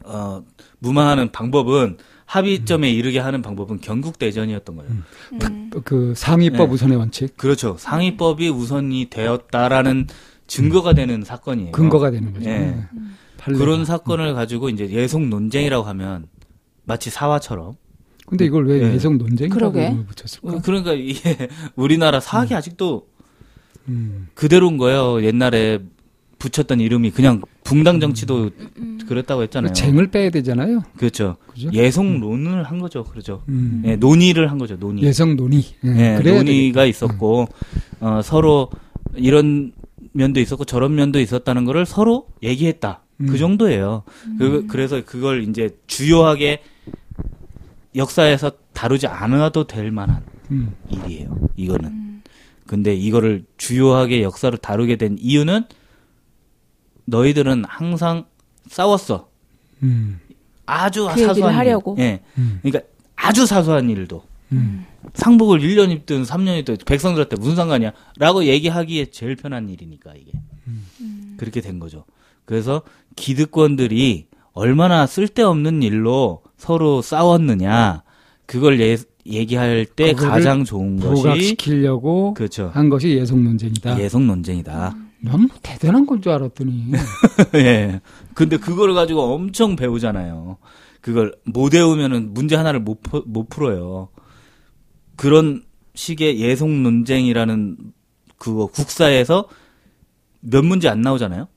어 0.05 0.43
무마하는 0.81 1.31
방법은 1.31 1.99
합의점에 2.25 2.91
이르게 2.91 3.21
하는 3.21 3.43
방법은 3.43 3.81
경국 3.81 4.19
대전이었던 4.19 4.75
거예요. 4.77 4.91
그 5.85 6.15
상위법 6.17 6.69
네. 6.69 6.75
우선의 6.75 6.97
원칙 6.99 7.37
그렇죠. 7.37 7.77
상위법이 7.79 8.49
우선이 8.49 9.07
되었다라는 9.09 10.09
증거가 10.49 10.95
되는 10.95 11.23
사건이에요. 11.23 11.71
근거가 11.71 12.11
되는 12.11 12.33
거죠. 12.33 12.51
예. 12.51 12.59
네. 12.59 12.85
판례가. 13.39 13.65
그런 13.65 13.85
사건을 13.85 14.35
가지고 14.35 14.69
이제 14.69 14.91
예속 14.91 15.25
논쟁이라고 15.29 15.87
하면 15.87 16.27
마치 16.85 17.09
사화처럼 17.09 17.75
근데 18.27 18.45
이걸 18.47 18.67
왜 18.67 18.83
예. 18.83 18.95
예성 18.95 19.19
논쟁이라고. 19.19 19.79
이름을 19.79 20.07
붙였을까? 20.07 20.49
어, 20.57 20.61
그러니까 20.65 20.93
이게 20.93 21.49
우리나라 21.77 22.19
사학이 22.19 22.53
아직도 22.53 23.07
음. 23.89 24.27
그대로인 24.35 24.77
거예요. 24.77 25.23
옛날에 25.23 25.79
붙였던 26.39 26.81
이름이 26.81 27.11
그냥 27.13 27.41
붕당 27.65 28.01
정치도 28.01 28.51
그랬다고 29.09 29.43
했잖아요. 29.45 29.73
쟁을 29.73 30.11
빼야 30.11 30.31
되잖아요. 30.31 30.83
그렇죠. 30.97 31.37
그죠? 31.47 31.71
예속론을 31.73 32.65
한 32.65 32.79
거죠. 32.79 33.05
그렇죠. 33.05 33.43
음. 33.49 33.83
예, 33.87 33.97
논의를 33.97 34.51
한 34.51 34.59
거죠. 34.59 34.79
논의. 34.79 35.03
예성 35.05 35.37
논의. 35.37 35.65
예, 35.85 35.89
예, 35.89 36.19
그래야 36.19 36.37
논의가 36.37 36.83
되겠다. 36.83 36.85
있었고 36.85 37.49
어, 38.01 38.21
서로 38.23 38.71
이런 39.15 39.73
면도 40.13 40.41
있었고 40.41 40.65
저런 40.65 40.95
면도 40.95 41.21
있었다는 41.21 41.65
거를 41.65 41.87
서로 41.87 42.27
얘기했다. 42.43 43.03
음. 43.21 43.27
그 43.27 43.39
정도예요. 43.39 44.03
그, 44.39 44.67
그래서 44.69 45.03
그걸 45.05 45.43
이제 45.49 45.71
주요하게 45.87 46.63
역사에서 47.95 48.53
다루지 48.75 49.07
않아도 49.07 49.67
될 49.67 49.91
만한 49.91 50.23
음. 50.51 50.75
일이에요. 50.91 51.49
이거는. 51.57 52.23
근데 52.67 52.95
이거를 52.95 53.45
주요하게 53.57 54.23
역사를 54.23 54.57
다루게 54.59 54.97
된 54.97 55.17
이유는 55.19 55.65
너희들은 57.07 57.65
항상 57.67 58.25
싸웠어. 58.69 59.29
음. 59.83 60.21
아주 60.67 61.09
그 61.15 61.21
사소한 61.25 61.53
일. 61.53 61.59
하려고. 61.59 61.97
예. 61.99 62.21
음. 62.39 62.59
그러니까 62.63 62.87
아주 63.15 63.47
사소한 63.47 63.89
일도 63.89 64.23
음. 64.53 64.85
상복을 65.15 65.61
1년 65.61 65.91
입든 65.91 66.25
3년 66.25 66.59
입든 66.61 66.79
백성들한테 66.85 67.37
무슨 67.37 67.57
상관이야? 67.57 67.93
라고 68.19 68.45
얘기하기에 68.45 69.07
제일 69.07 69.37
편한 69.37 69.69
일이니까 69.69 70.13
이게. 70.15 70.33
그렇게 71.37 71.61
된 71.61 71.79
거죠. 71.79 72.05
그래서 72.45 72.83
기득권들이 73.15 74.27
얼마나 74.53 75.07
쓸데없는 75.07 75.83
일로 75.83 76.43
서로 76.57 77.03
싸웠느냐. 77.03 78.03
그걸 78.47 78.81
예, 78.81 78.97
얘기할 79.27 79.87
때 79.87 80.13
가장 80.13 80.65
좋은 80.65 80.99
것이 80.99 81.23
부각시키려고 81.23 82.35
그렇죠. 82.35 82.71
한 82.73 82.89
것이 82.89 83.11
예성 83.11 83.43
논쟁이다. 83.45 84.01
예속 84.01 84.23
논쟁이다. 84.23 84.95
너무 85.21 85.49
대단한 85.63 86.07
건 86.07 86.21
줄 86.21 86.33
알았더니 86.33 86.93
예. 87.55 88.01
근데 88.35 88.57
그걸 88.59 88.95
가지고 88.95 89.23
엄청 89.35 89.77
배우잖아요. 89.77 90.59
그걸 91.01 91.35
못 91.45 91.73
외우면은 91.75 92.35
문제 92.35 92.57
하나를 92.57 92.81
못, 92.81 93.03
푸- 93.03 93.25
못 93.27 93.49
풀어요. 93.49 94.09
그런 95.17 95.63
식의 95.95 96.41
예속 96.41 96.71
논쟁이라는 96.71 97.77
그거 98.39 98.67
국사에서 98.67 99.49
몇 100.41 100.65
문제 100.65 100.89
안 100.89 101.01
나오잖아요. 101.01 101.49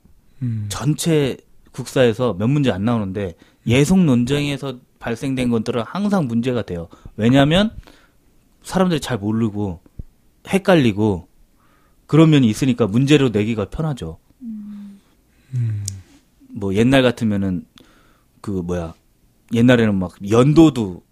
음. 0.42 0.66
전체 0.70 1.38
국사에서 1.72 2.34
몇 2.34 2.48
문제 2.48 2.72
안 2.72 2.86
나오는데 2.86 3.36
예속 3.68 4.00
논쟁에서 4.00 4.80
발생된 5.00 5.50
것들은 5.50 5.84
항상 5.86 6.28
문제가 6.28 6.62
돼요. 6.64 6.88
왜냐하면 7.18 7.72
사람들이 8.64 9.00
잘 9.00 9.18
모르고 9.18 9.82
헷갈리고 10.48 11.28
그런 12.10 12.32
면이 12.32 12.50
있으니까 12.50 12.88
문제로 12.88 13.30
내기가 13.30 13.66
편하죠. 13.66 14.18
뭐 16.50 16.74
옛날 16.74 17.04
같으면은 17.04 17.66
그 18.42 18.50
뭐야 18.50 18.96
옛날에는 19.54 19.94
막 19.94 20.16
연도도 20.28 21.04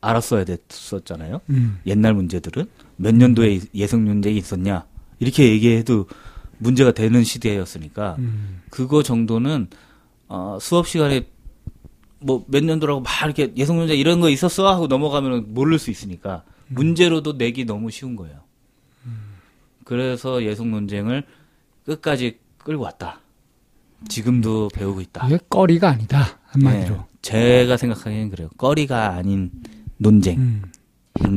알았어야 0.00 0.44
됐었잖아요. 0.44 1.42
음. 1.50 1.80
옛날 1.86 2.14
문제들은 2.14 2.64
몇 2.96 3.14
년도에 3.14 3.60
예성 3.74 4.06
논쟁이 4.06 4.38
있었냐 4.38 4.86
이렇게 5.20 5.50
얘기해도 5.50 6.06
문제가 6.56 6.92
되는 6.92 7.22
시대였으니까 7.24 8.16
음. 8.18 8.62
그거 8.70 9.02
정도는 9.02 9.68
어, 10.28 10.56
수업 10.62 10.88
시간에 10.88 11.26
뭐 12.20 12.46
몇 12.48 12.64
년도라고 12.64 13.02
막 13.02 13.10
이렇게 13.26 13.52
예성 13.58 13.76
논쟁 13.76 13.98
이런 13.98 14.20
거 14.20 14.30
있었어 14.30 14.66
하고 14.66 14.86
넘어가면 14.86 15.52
모를 15.52 15.78
수 15.78 15.90
있으니까 15.90 16.42
문제로도 16.68 17.34
내기 17.34 17.66
너무 17.66 17.90
쉬운 17.90 18.16
거예요. 18.16 18.40
그래서 19.96 20.42
예속 20.42 20.66
논쟁을 20.68 21.22
끝까지 21.84 22.38
끌고 22.56 22.82
왔다. 22.84 23.20
지금도 24.08 24.68
배우고 24.74 25.02
있다. 25.02 25.26
이게 25.26 25.38
꺼리가 25.50 25.90
아니다 25.90 26.38
한마디로. 26.46 26.94
예, 26.94 26.98
제가 27.20 27.76
생각하기엔 27.76 28.30
그래요. 28.30 28.48
꺼리가 28.56 29.10
아닌 29.16 29.50
논쟁인 29.98 30.40
음. 30.40 30.62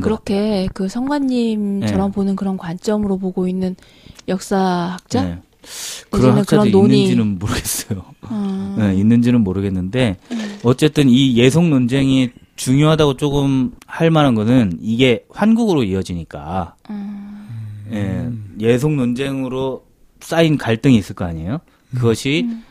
그렇게 0.00 0.68
그 0.72 0.88
성관님처럼 0.88 2.10
네. 2.10 2.14
보는 2.14 2.34
그런 2.34 2.56
관점으로 2.56 3.18
보고 3.18 3.46
있는 3.46 3.76
역사학자? 4.26 5.22
네. 5.22 5.38
그런 6.10 6.38
학자도 6.38 6.62
그런 6.62 6.72
논의- 6.72 7.02
있는지는 7.02 7.38
모르겠어요. 7.38 8.04
아, 8.22 8.76
네, 8.80 8.94
있는지는 8.94 9.42
모르겠는데 9.42 10.16
어쨌든 10.62 11.10
이 11.10 11.36
예속 11.36 11.68
논쟁이 11.68 12.30
중요하다고 12.56 13.18
조금 13.18 13.72
할 13.86 14.10
만한 14.10 14.34
거는 14.34 14.78
이게 14.80 15.26
환국으로 15.28 15.82
이어지니까 15.84 16.74
아, 16.88 17.25
예, 17.92 18.30
예속 18.60 18.92
논쟁으로 18.94 19.84
쌓인 20.20 20.56
갈등이 20.58 20.96
있을 20.96 21.14
거 21.14 21.24
아니에요. 21.24 21.60
그것이 21.94 22.44
음. 22.48 22.62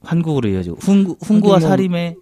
환국으로 0.00 0.48
이어지고 0.48 0.76
훈, 0.80 1.14
훈구와 1.22 1.58
뭐- 1.58 1.68
사림의 1.68 2.16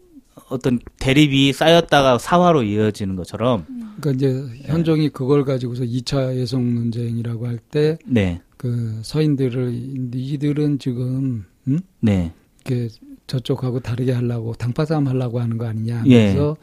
어떤 0.48 0.78
대립이 0.98 1.52
쌓였다가 1.52 2.18
사화로 2.18 2.62
이어지는 2.64 3.14
것처럼 3.16 3.66
그러니까 4.00 4.10
이제 4.12 4.62
현종이 4.66 5.08
그걸 5.08 5.44
가지고서 5.44 5.84
2차 5.84 6.34
예성 6.36 6.74
논쟁이라고 6.74 7.46
할때 7.46 7.98
네, 8.06 8.40
그 8.56 8.98
서인들을 9.02 9.72
이들은 10.14 10.78
지금 10.78 11.44
음? 11.68 11.78
네, 12.00 12.32
이렇게 12.64 12.88
저쪽하고 13.26 13.80
다르게 13.80 14.12
하려고 14.12 14.54
당파 14.54 14.84
싸움 14.86 15.06
하려고 15.06 15.40
하는 15.40 15.56
거 15.56 15.66
아니냐. 15.66 16.02
예. 16.06 16.32
그래서 16.32 16.56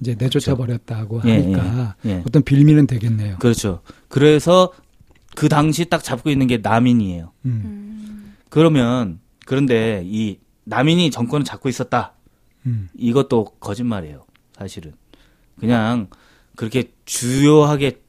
이제 0.00 0.14
내쫓아 0.18 0.54
버렸다고 0.56 1.20
예, 1.26 1.32
하니까 1.32 1.96
예, 2.06 2.10
예. 2.10 2.22
어떤 2.26 2.42
빌미는 2.42 2.86
되겠네요. 2.86 3.36
그렇죠. 3.40 3.80
그래서 4.08 4.72
그 5.34 5.48
당시 5.48 5.84
딱 5.86 6.02
잡고 6.02 6.30
있는 6.30 6.46
게 6.46 6.58
남인이에요. 6.58 7.32
음. 7.46 8.34
그러면 8.50 9.20
그런데 9.46 10.02
이 10.04 10.38
남인이 10.64 11.10
정권을 11.10 11.44
잡고 11.44 11.68
있었다. 11.68 12.12
음. 12.66 12.88
이것도 12.96 13.44
거짓말이에요. 13.60 14.24
사실은 14.56 14.92
그냥 15.58 16.08
그렇게 16.56 16.92
주요하게 17.04 18.00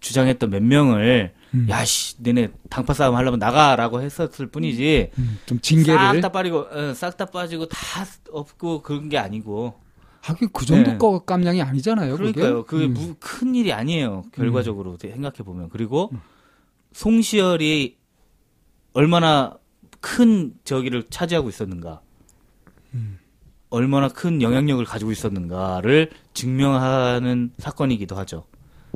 주장했던 0.00 0.50
몇 0.50 0.62
명을 0.62 1.32
음. 1.54 1.66
야씨 1.70 2.16
너네 2.22 2.48
당파 2.68 2.92
싸움 2.94 3.14
하려면 3.16 3.38
나가라고 3.38 4.02
했었을 4.02 4.48
뿐이지 4.48 5.10
음. 5.18 5.38
좀 5.46 5.60
징계를 5.60 5.98
싹 5.98 6.20
다 6.20 6.28
빠지고 6.32 6.66
싹 6.94 7.16
다 7.16 7.24
빠지고 7.26 7.66
다 7.66 8.04
없고 8.32 8.82
그런 8.82 9.08
게 9.08 9.16
아니고 9.18 9.74
하긴 10.20 10.48
그 10.52 10.66
정도 10.66 10.90
네. 10.92 10.98
거 10.98 11.20
깜냥이 11.20 11.62
아니잖아요. 11.62 12.16
그러니까요. 12.16 12.64
그게 12.64 12.86
음. 12.86 12.94
무- 12.94 13.14
큰 13.20 13.54
일이 13.54 13.72
아니에요. 13.72 14.24
결과적으로 14.32 14.96
생각해 15.00 15.36
보면 15.44 15.68
그리고 15.70 16.10
송시열이 16.94 17.96
얼마나 18.94 19.58
큰 20.00 20.54
저기를 20.64 21.04
차지하고 21.10 21.48
있었는가, 21.48 22.00
음. 22.94 23.18
얼마나 23.70 24.08
큰 24.08 24.40
영향력을 24.40 24.82
가지고 24.84 25.10
있었는가를 25.10 26.10
증명하는 26.32 27.50
사건이기도 27.58 28.14
하죠. 28.16 28.44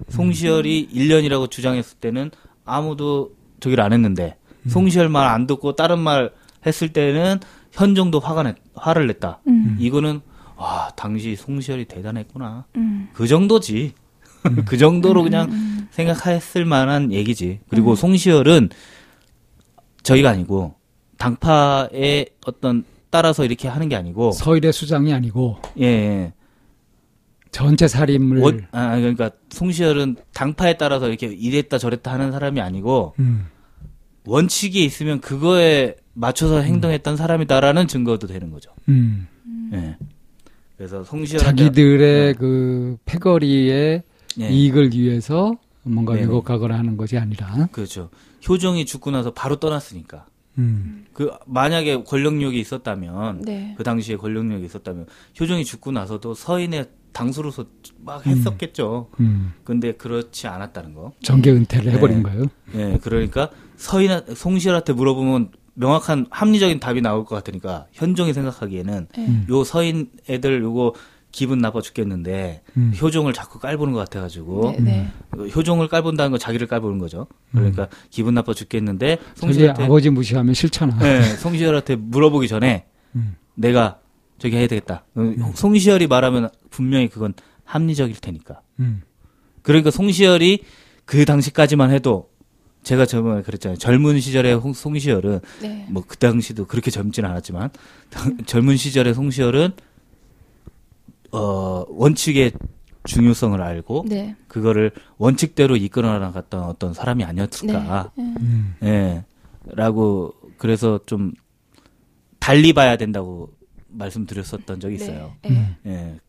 송시열이 0.09 0.91
1년이라고 0.93 1.51
주장했을 1.51 1.99
때는 1.99 2.31
아무도 2.65 3.35
저기를 3.61 3.83
안 3.83 3.93
했는데 3.93 4.37
송시열 4.69 5.09
말 5.09 5.27
안 5.27 5.47
듣고 5.49 5.75
다른 5.75 5.99
말 5.99 6.31
했을 6.65 6.93
때는 6.93 7.41
현종도 7.73 8.21
화가 8.21 8.45
냈, 8.45 8.57
화를 8.75 9.09
냈다. 9.09 9.41
음. 9.49 9.77
이거는 9.81 10.21
와 10.57 10.91
당시 10.97 11.35
송시열이 11.35 11.87
대단했구나. 11.87 12.67
음. 12.77 13.09
그 13.13 13.27
정도지. 13.27 13.95
그 14.67 14.77
정도로 14.77 15.25
그냥 15.25 15.51
생각했을 15.99 16.65
만한 16.65 17.13
얘기지. 17.13 17.61
그리고 17.69 17.95
송시열은 17.95 18.71
저희가 20.03 20.31
아니고 20.31 20.75
당파의 21.17 22.27
어떤 22.47 22.85
따라서 23.11 23.45
이렇게 23.45 23.69
하는 23.69 23.89
게 23.89 23.97
아니고 23.97 24.33
서일의 24.33 24.73
수장이 24.73 25.13
아니고 25.13 25.59
예, 25.81 25.85
예. 25.85 26.33
전체 27.51 27.89
살인을 27.89 28.39
원, 28.39 28.67
아 28.71 28.97
그러니까 28.97 29.31
송시열은 29.51 30.17
당파에 30.35 30.77
따라서 30.77 31.09
이렇게 31.09 31.27
이랬다 31.27 31.79
저랬다 31.79 32.13
하는 32.13 32.31
사람이 32.31 32.61
아니고 32.61 33.15
음. 33.19 33.47
원칙이 34.27 34.85
있으면 34.85 35.21
그거에 35.21 35.97
맞춰서 36.13 36.61
행동했던 36.61 37.17
사람이다라는 37.17 37.89
증거도 37.89 38.27
되는 38.27 38.51
거죠. 38.51 38.71
음. 38.89 39.27
예. 39.73 39.97
그래서 40.77 41.03
송시열 41.03 41.41
자기들의 41.41 42.27
네. 42.27 42.33
그 42.35 42.99
패거리의 43.05 44.03
예. 44.41 44.49
이익을 44.49 44.93
위해서 44.93 45.57
뭔가 45.89 46.15
네네. 46.15 46.27
왜곡하거나 46.27 46.79
하는 46.79 46.97
것이 46.97 47.17
아니라 47.19 47.69
그렇죠. 47.73 48.11
효종이 48.49 48.87
죽고 48.87 49.11
나서 49.11 49.33
바로 49.33 49.57
떠났으니까. 49.57 50.27
음. 50.59 51.07
그 51.13 51.31
만약에 51.47 52.03
권력력이 52.05 52.59
있었다면 52.61 53.43
네. 53.43 53.75
그 53.79 53.85
당시에 53.85 54.17
권력력이 54.17 54.65
있었다면 54.67 55.07
효종이 55.41 55.65
죽고 55.65 55.93
나서도 55.93 56.35
서인의 56.35 56.87
당수로서 57.13 57.65
막 58.05 58.27
했었겠죠. 58.27 59.09
음. 59.21 59.53
근데 59.65 59.93
그렇지 59.93 60.47
않았다는 60.47 60.95
거. 60.95 61.13
정계 61.23 61.51
은퇴를 61.53 61.93
해버린 61.93 62.19
네. 62.19 62.23
거예요. 62.23 62.45
예, 62.75 62.99
그러니까 63.03 63.51
서인 63.77 64.11
송시열한테 64.35 64.93
물어보면 64.93 65.51
명확한 65.75 66.27
합리적인 66.31 66.81
답이 66.81 67.01
나올 67.01 67.25
것 67.25 67.37
같으니까 67.37 67.87
현종이 67.93 68.33
생각하기에는 68.33 69.09
네. 69.17 69.27
음. 69.27 69.47
요 69.49 69.65
서인 69.65 70.11
애들 70.29 70.61
요거 70.61 70.95
기분 71.39 71.61
나빠 71.61 71.81
죽겠는데 71.81 72.63
음. 72.77 72.93
효종을 73.01 73.33
자꾸 73.33 73.61
깔보는 73.61 73.93
것 73.93 74.01
같아가지고 74.01 74.75
네, 74.81 74.81
네. 74.81 75.49
효종을 75.55 75.87
깔본다는 75.87 76.33
건 76.33 76.41
자기를 76.41 76.67
깔보는 76.67 76.99
거죠. 76.99 77.29
그러니까 77.53 77.87
기분 78.11 78.35
나빠 78.35 78.55
죽겠는데 78.55 79.19
송시열한테 79.37 79.85
아버지 79.85 80.11
무시하면 80.11 80.53
싫잖아. 80.55 80.99
네, 80.99 81.23
송시열한테 81.37 81.95
물어보기 81.95 82.49
전에 82.49 82.87
음. 83.15 83.37
내가 83.55 84.01
저기 84.39 84.57
해야 84.57 84.67
되겠다. 84.67 85.05
어, 85.15 85.35
송시열이 85.55 86.09
말하면 86.09 86.49
분명히 86.71 87.09
그건 87.09 87.35
합리적일 87.65 88.17
테니까. 88.17 88.61
음. 88.81 89.03
그러니까 89.63 89.93
송시열이 89.93 90.65
그 91.05 91.25
당시까지만 91.25 91.93
해도 91.93 92.31
제가 92.83 93.07
저번에 93.07 93.43
그랬잖아요. 93.43 93.79
젊은 93.79 94.19
시절의 94.19 94.55
홍- 94.57 94.73
송시열은 94.73 95.41
네. 95.63 95.87
뭐그 95.91 96.17
당시도 96.17 96.67
그렇게 96.67 96.91
젊지는 96.91 97.31
않았지만 97.31 97.71
젊은 98.47 98.77
시절의 98.77 99.15
송시열은 99.15 99.73
어 101.33 101.85
원칙의 101.89 102.53
중요성을 103.05 103.61
알고 103.61 104.05
네. 104.09 104.37
그거를 104.49 104.93
원칙대로 105.17 105.77
이끌어 105.77 106.19
나갔던 106.19 106.63
어떤 106.63 106.95
사람이 106.95 107.25
아니었을까. 107.25 108.13
네. 108.17 108.25
음. 108.41 108.75
예. 108.83 109.25
라고 109.67 110.35
그래서 110.59 111.01
좀 111.07 111.33
달리 112.39 112.73
봐야 112.73 112.97
된다고 112.97 113.53
말씀드렸었던 113.89 114.81
적이 114.81 114.95
있어요. 114.97 115.35
네. 115.43 115.51
네. 115.83 115.93
예. 115.93 116.21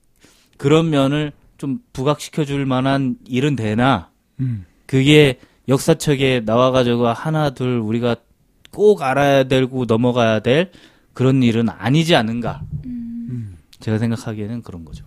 그런 0.58 0.90
면을 0.90 1.32
좀 1.58 1.80
부각시켜 1.94 2.46
줄 2.46 2.66
만한 2.66 3.18
일은 3.26 3.56
되나 3.56 4.10
음. 4.40 4.66
그게 4.86 5.40
역사책에 5.68 6.46
나와 6.46 6.72
가지고 6.72 7.08
하나 7.08 7.52
둘 7.52 7.78
우리가 7.78 8.16
꼭 8.72 9.02
알아야 9.02 9.44
되고 9.44 9.86
넘어가야 9.86 10.40
될 10.40 10.72
그런 11.14 11.44
일은 11.44 11.70
아니지 11.70 12.16
않은가. 12.16 12.62
음. 12.86 13.09
제가 13.80 13.98
생각하기에는 13.98 14.62
그런 14.62 14.86
거죠. 14.86 15.06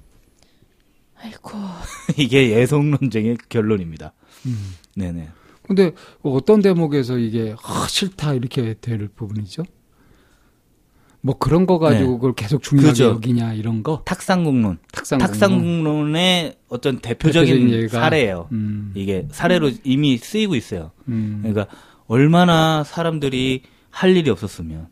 아이고. 1.17 1.51
이게 2.19 2.51
예성 2.51 2.91
논쟁의 2.91 3.39
결론입니다. 3.49 4.13
음. 4.47 4.75
네네. 4.97 5.29
근데 5.63 5.93
어떤 6.23 6.61
대목에서 6.61 7.19
이게 7.19 7.55
아, 7.63 7.87
싫다 7.89 8.35
이렇게 8.35 8.75
될 8.81 9.09
부분이죠? 9.09 9.63
뭐 11.25 11.39
그런 11.39 11.67
거 11.67 11.79
가지고 11.79 12.11
네. 12.11 12.17
그걸 12.17 12.35
계속 12.35 12.63
중요하게 12.63 12.91
그죠. 12.91 13.05
여기냐 13.11 13.55
이런 13.55 13.85
거 13.85 14.03
탁상공론. 14.05 14.79
탁상 14.91 15.21
탁상공론 15.21 16.17
의 16.17 16.57
어떤 16.69 16.99
대표적인, 16.99 17.69
대표적인. 17.71 17.89
사례예요. 17.89 18.49
음. 18.51 18.93
이게 18.97 19.29
사례로 19.31 19.71
이미 19.85 20.19
쓰이고 20.19 20.57
있어요. 20.57 20.91
음. 21.07 21.39
그러니까 21.43 21.69
얼마나 22.09 22.83
사람들이 22.83 23.63
할 23.91 24.17
일이 24.17 24.31
없었으면, 24.31 24.89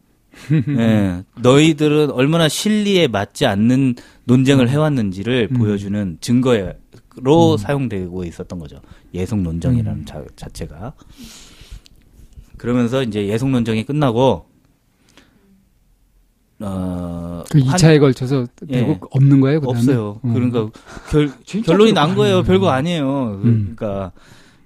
예, 0.79 1.25
너희들은 1.40 2.11
얼마나 2.11 2.49
실리에 2.49 3.09
맞지 3.09 3.47
않는 3.47 3.95
논쟁을 4.25 4.69
해왔는지를 4.69 5.49
음. 5.53 5.57
보여주는 5.59 6.19
증거로 6.21 7.57
사용되고 7.59 8.25
있었던 8.25 8.59
거죠. 8.59 8.81
예속 9.14 9.40
논쟁이라는 9.40 10.01
음. 10.01 10.05
자, 10.05 10.23
자체가. 10.37 10.95
그러면서 12.57 13.03
이제 13.03 13.27
예속 13.27 13.51
논쟁이 13.51 13.85
끝나고, 13.85 14.47
어, 16.62 17.43
그 17.51 17.59
한- 17.61 17.77
2차에 17.79 17.99
걸쳐서 18.01 18.47
예. 18.69 18.81
대국 18.85 19.09
없는 19.16 19.40
거예요? 19.40 19.61
그다음에? 19.61 19.79
없어요. 19.79 20.21
어. 20.23 20.33
그러니까 20.35 20.69
결, 21.11 21.33
결론이 21.64 21.93
난 21.95 22.14
거예요. 22.14 22.37
아니에요. 22.38 22.43
별거 22.45 22.69
아니에요. 22.71 23.40
음. 23.43 23.75
그러니까 23.77 24.12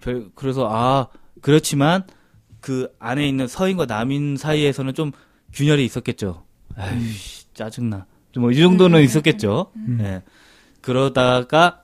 별, 0.00 0.26
그래서 0.34 0.68
아 0.70 1.06
그렇지만 1.40 2.02
그 2.60 2.88
안에 2.98 3.28
있는 3.28 3.46
서인과 3.46 3.86
남인 3.86 4.36
사이에서는 4.36 4.94
좀 4.94 5.12
균열이 5.54 5.84
있었겠죠. 5.84 6.44
아유 6.76 7.00
짜증나. 7.54 8.06
좀뭐이 8.32 8.56
정도는 8.56 9.02
있었겠죠. 9.02 9.70
음. 9.76 9.98
예. 10.00 10.22
그러다가 10.80 11.82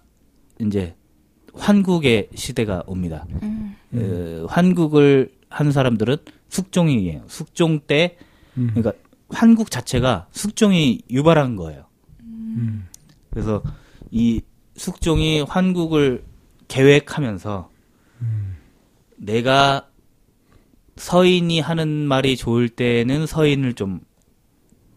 이제 0.61 0.95
환국의 1.55 2.29
시대가 2.35 2.83
옵니다. 2.87 3.25
음. 3.43 3.77
에, 3.95 4.45
환국을 4.49 5.33
한 5.49 5.73
사람들은 5.73 6.19
숙종이에요. 6.49 7.25
숙종 7.29 7.81
때 7.81 8.17
음. 8.59 8.71
그러니까 8.75 8.93
환국 9.29 9.71
자체가 9.71 10.27
숙종이 10.33 11.03
유발한 11.11 11.57
거예요. 11.57 11.87
음. 12.23 12.89
그래서 13.31 13.63
이 14.11 14.43
숙종이 14.77 15.43
환국을 15.43 16.25
계획하면서 16.69 17.71
내가 19.17 19.90
서인이 21.01 21.61
하는 21.61 21.89
말이 21.89 22.37
좋을 22.37 22.69
때는 22.69 23.27
서인을 23.27 23.73
좀 23.73 24.01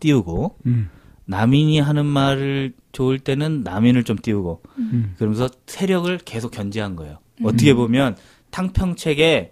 띄우고 0.02 0.58
음. 0.66 0.90
남인이 1.26 1.80
하는 1.80 2.06
말을 2.06 2.74
좋을 2.92 3.20
때는 3.20 3.64
남인을 3.64 4.04
좀 4.04 4.18
띄우고 4.18 4.62
음. 4.80 5.16
그러면서 5.18 5.50
세력을 5.66 6.16
계속 6.20 6.52
견제한 6.52 6.98
거예요. 6.98 7.20
어떻게 7.44 7.74
보면 7.74 8.18
탕평책의 8.52 9.52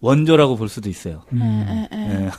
원조라고 0.00 0.56
볼 0.56 0.68
수도 0.68 0.88
있어요. 0.88 1.22
음. 1.32 1.42
에, 1.42 1.88
에, 1.92 1.96
에. 1.96 2.24
예. 2.24 2.30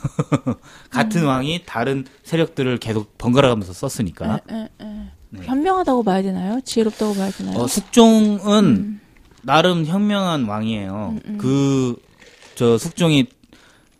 같은 0.90 1.24
왕이 1.24 1.62
다른 1.64 2.04
세력들을 2.24 2.76
계속 2.78 3.16
번갈아가면서 3.16 3.72
썼으니까. 3.72 4.40
에, 4.50 4.54
에, 4.54 4.68
에. 4.80 5.10
네. 5.30 5.46
현명하다고 5.46 6.02
봐야 6.02 6.22
되나요? 6.22 6.60
지혜롭다고 6.64 7.14
봐야 7.14 7.30
되나요? 7.30 7.56
어, 7.58 7.66
숙종은 7.66 8.64
음. 8.64 9.00
나름 9.42 9.86
현명한 9.86 10.44
왕이에요. 10.44 11.16
그, 11.38 11.96
저, 12.54 12.76
숙종이 12.78 13.26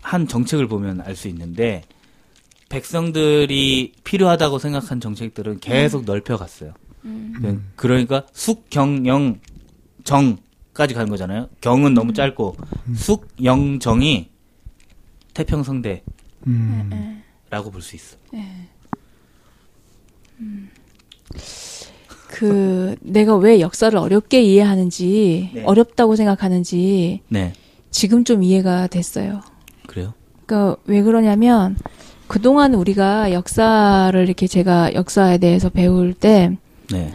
한 0.05 0.29
정책을 0.29 0.69
보면 0.69 1.01
알 1.01 1.17
수 1.17 1.29
있는데, 1.29 1.83
백성들이 2.69 3.93
필요하다고 4.05 4.59
생각한 4.59 5.01
정책들은 5.01 5.61
계속 5.61 6.05
넓혀갔어요. 6.05 6.73
그- 7.03 7.63
그러니까 7.77 8.27
숙 8.33 8.69
경 8.71 9.07
영 9.07 9.39
정까지 10.05 10.93
가는 10.95 11.09
거잖아요. 11.09 11.49
경은 11.63 11.95
너무 11.95 12.13
짧고, 12.13 12.57
숙 12.97 13.29
영 13.43 13.79
정이 13.79 14.29
태평성대라고 15.33 16.03
음. 16.47 17.23
볼수 17.73 17.97
있어. 17.97 18.17
그 22.29 22.97
내가 23.01 23.37
왜 23.37 23.61
역사를 23.61 23.97
어렵게 23.97 24.43
이해하는지 24.43 25.51
네. 25.55 25.63
어렵다고 25.65 26.17
생각하는지 26.17 27.21
네. 27.29 27.53
지금 27.91 28.25
좀 28.25 28.43
이해가 28.43 28.89
됐어요. 28.89 29.41
그러니까 30.47 30.77
왜 30.87 31.03
그러냐면 31.03 31.77
그동안 32.27 32.75
우리가 32.75 33.33
역사를 33.33 34.21
이렇게 34.23 34.47
제가 34.47 34.95
역사에 34.95 35.39
대해서 35.39 35.69
배울 35.69 36.15
때 36.15 36.57
네. 36.91 37.13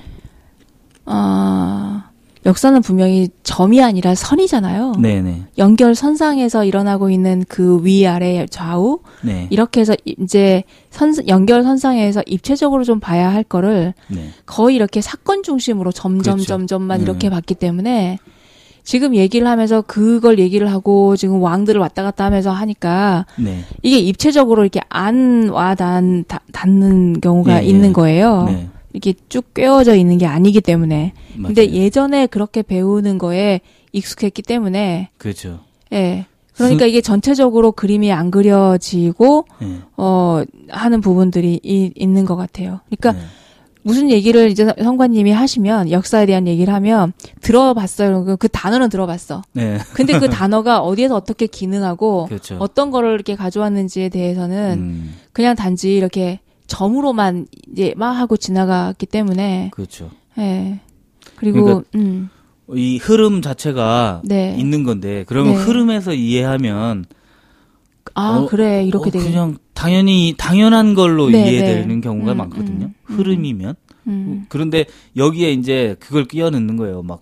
어, 1.05 2.03
역사는 2.45 2.81
분명히 2.81 3.29
점이 3.43 3.81
아니라 3.83 4.15
선이잖아요. 4.15 4.93
네네. 4.93 5.43
연결 5.57 5.93
선상에서 5.93 6.63
일어나고 6.63 7.09
있는 7.09 7.43
그 7.49 7.83
위아래 7.83 8.45
좌우 8.49 8.99
네. 9.23 9.47
이렇게 9.49 9.81
해서 9.81 9.95
이제 10.05 10.63
선 10.89 11.13
연결 11.27 11.63
선상에서 11.63 12.23
입체적으로 12.25 12.83
좀 12.83 12.99
봐야 12.99 13.31
할 13.33 13.43
거를 13.43 13.93
네. 14.07 14.29
거의 14.45 14.75
이렇게 14.75 15.01
사건 15.01 15.43
중심으로 15.43 15.91
점점 15.91 16.35
그렇죠. 16.35 16.47
점점만 16.47 16.99
네. 16.99 17.03
이렇게 17.03 17.29
봤기 17.29 17.55
때문에 17.55 18.19
지금 18.83 19.15
얘기를 19.15 19.47
하면서 19.47 19.81
그걸 19.81 20.39
얘기를 20.39 20.71
하고 20.71 21.15
지금 21.15 21.41
왕들을 21.41 21.79
왔다 21.79 22.03
갔다 22.03 22.25
하면서 22.25 22.51
하니까 22.51 23.25
네. 23.37 23.63
이게 23.83 23.99
입체적으로 23.99 24.63
이렇게 24.63 24.81
안 24.89 25.49
와닿는 25.49 26.25
닿는 26.51 27.21
경우가 27.21 27.61
예, 27.61 27.65
예. 27.65 27.67
있는 27.67 27.93
거예요. 27.93 28.45
네. 28.45 28.69
이렇게 28.93 29.13
쭉 29.29 29.53
꿰어져 29.53 29.95
있는 29.95 30.17
게 30.17 30.25
아니기 30.25 30.61
때문에. 30.61 31.13
근데 31.35 31.67
맞아요. 31.67 31.75
예전에 31.75 32.27
그렇게 32.27 32.61
배우는 32.61 33.17
거에 33.17 33.61
익숙했기 33.91 34.41
때문에 34.41 35.09
그렇죠. 35.17 35.59
예. 35.93 36.25
그러니까 36.55 36.85
이게 36.85 36.99
전체적으로 36.99 37.71
그림이 37.71 38.11
안 38.11 38.31
그려지고 38.31 39.45
네. 39.61 39.79
어 39.95 40.43
하는 40.69 40.99
부분들이 40.99 41.59
이, 41.63 41.91
있는 41.95 42.25
것 42.25 42.35
같아요. 42.35 42.81
그러니까 42.89 43.13
네. 43.13 43.19
무슨 43.81 44.11
얘기를 44.11 44.49
이제 44.49 44.73
성관님이 44.77 45.31
하시면 45.31 45.91
역사에 45.91 46.25
대한 46.25 46.47
얘기를 46.47 46.73
하면 46.73 47.13
들어봤어요. 47.41 48.25
그, 48.25 48.37
그 48.37 48.49
단어는 48.49 48.89
들어봤어. 48.89 49.41
네. 49.53 49.79
근데 49.93 50.19
그 50.19 50.29
단어가 50.29 50.81
어디에서 50.81 51.15
어떻게 51.15 51.47
기능하고 51.47 52.25
그렇죠. 52.29 52.57
어떤 52.59 52.91
거를 52.91 53.13
이렇게 53.13 53.35
가져왔는지에 53.35 54.09
대해서는 54.09 54.79
음, 54.79 55.15
그냥 55.31 55.55
단지 55.55 55.95
이렇게 55.95 56.39
점으로만 56.67 57.47
이제 57.71 57.93
막 57.97 58.11
하고 58.11 58.37
지나갔기 58.37 59.05
때문에 59.05 59.71
그렇죠. 59.73 60.11
예. 60.37 60.79
그리고 61.35 61.63
그러니까 61.63 61.89
음. 61.95 62.29
이 62.73 62.97
흐름 62.97 63.41
자체가 63.41 64.21
네. 64.25 64.55
있는 64.59 64.83
건데 64.83 65.23
그러면 65.27 65.53
네. 65.53 65.59
흐름에서 65.59 66.13
이해하면 66.13 67.05
아, 68.13 68.39
어, 68.39 68.47
그래. 68.47 68.83
이렇게 68.83 69.09
어, 69.09 69.11
되게 69.11 69.23
그냥 69.25 69.57
당연히 69.79 70.35
당연한 70.37 70.93
걸로 70.93 71.29
네, 71.29 71.53
이해되는 71.53 72.01
경우가 72.01 72.33
음, 72.33 72.37
많거든요. 72.37 72.87
음, 72.87 72.93
음. 73.09 73.15
흐름이면 73.15 73.75
음. 74.07 74.45
그런데 74.49 74.83
여기에 75.15 75.53
이제 75.53 75.95
그걸 76.01 76.25
끼워 76.25 76.49
넣는 76.49 76.75
거예요. 76.75 77.01
막 77.01 77.21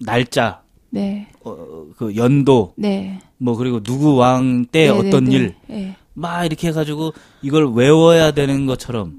날짜, 0.00 0.62
네. 0.90 1.28
어, 1.44 1.56
그 1.96 2.16
연도, 2.16 2.72
네. 2.76 3.20
뭐 3.38 3.54
그리고 3.54 3.80
누구 3.80 4.16
왕때 4.16 4.86
네, 4.86 4.88
어떤 4.88 5.26
네, 5.26 5.36
일, 5.36 5.54
네. 5.68 5.76
네. 5.76 5.96
막 6.14 6.44
이렇게 6.44 6.66
해가지고 6.66 7.12
이걸 7.42 7.72
외워야 7.72 8.32
되는 8.32 8.66
것처럼 8.66 9.14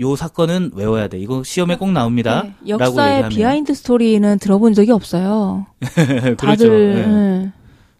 요 0.00 0.16
사건은 0.16 0.72
외워야 0.74 1.06
돼. 1.06 1.20
이거 1.20 1.44
시험에 1.44 1.76
꼭 1.76 1.92
나옵니다. 1.92 2.42
네. 2.42 2.70
역사의 2.70 3.28
behind 3.28 3.72
story는 3.72 4.40
들어본 4.40 4.74
적이 4.74 4.90
없어요. 4.90 5.66
그렇죠. 5.78 6.36
다들 6.36 6.96
예. 6.96 7.04
음. 7.04 7.52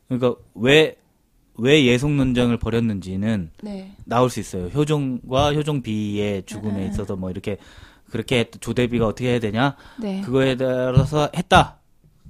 그러니까 0.08 0.34
왜, 0.56 0.96
왜 1.56 1.84
예송 1.84 2.10
논쟁을 2.12 2.58
벌였는지는 2.58 3.50
네. 3.62 3.94
나올 4.04 4.28
수 4.30 4.40
있어요. 4.40 4.66
효종과 4.66 5.52
효종비의 5.54 6.44
죽음에 6.46 6.86
있어서 6.88 7.14
뭐 7.16 7.30
이렇게 7.30 7.58
그렇게 8.10 8.40
했- 8.40 8.60
조대비가 8.60 9.06
어떻게 9.06 9.30
해야 9.30 9.38
되냐 9.40 9.76
네. 10.00 10.20
그거에 10.22 10.56
따라서 10.56 11.30
했다. 11.34 11.80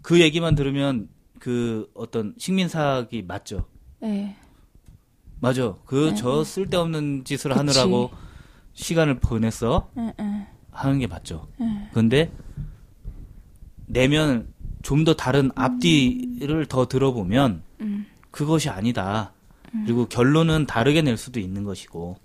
그 0.03 0.21
얘기만 0.21 0.55
들으면 0.55 1.09
그 1.39 1.91
어떤 1.95 2.35
식민사학이 2.39 3.23
맞죠. 3.23 3.67
네. 4.01 4.37
맞아. 5.41 5.75
그 5.87 6.15
저 6.15 6.43
쓸데없는 6.45 7.25
짓을 7.25 7.51
그치. 7.51 7.59
하느라고 7.59 8.11
시간을 8.75 9.21
보냈어. 9.21 9.91
하는 10.71 10.99
게 10.99 11.07
맞죠. 11.07 11.47
그런데 11.93 12.31
내면 13.87 14.53
좀 14.83 15.05
더 15.05 15.15
다른 15.15 15.51
앞뒤를 15.55 16.67
더 16.67 16.87
들어보면 16.89 17.63
그것이 18.35 18.68
아니다. 18.68 19.33
그리고 19.85 20.07
결론은 20.07 20.66
다르게 20.66 21.03
낼 21.03 21.16
수도 21.16 21.38
있는 21.38 21.62
것이고 21.62 22.16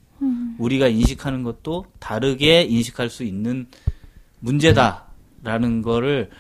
우리가 0.58 0.88
인식하는 0.88 1.44
것도 1.44 1.86
다르게 2.00 2.64
인식할 2.64 3.12
수 3.12 3.24
있는 3.24 3.68
문제다라는 4.40 5.84
거를 5.84 6.32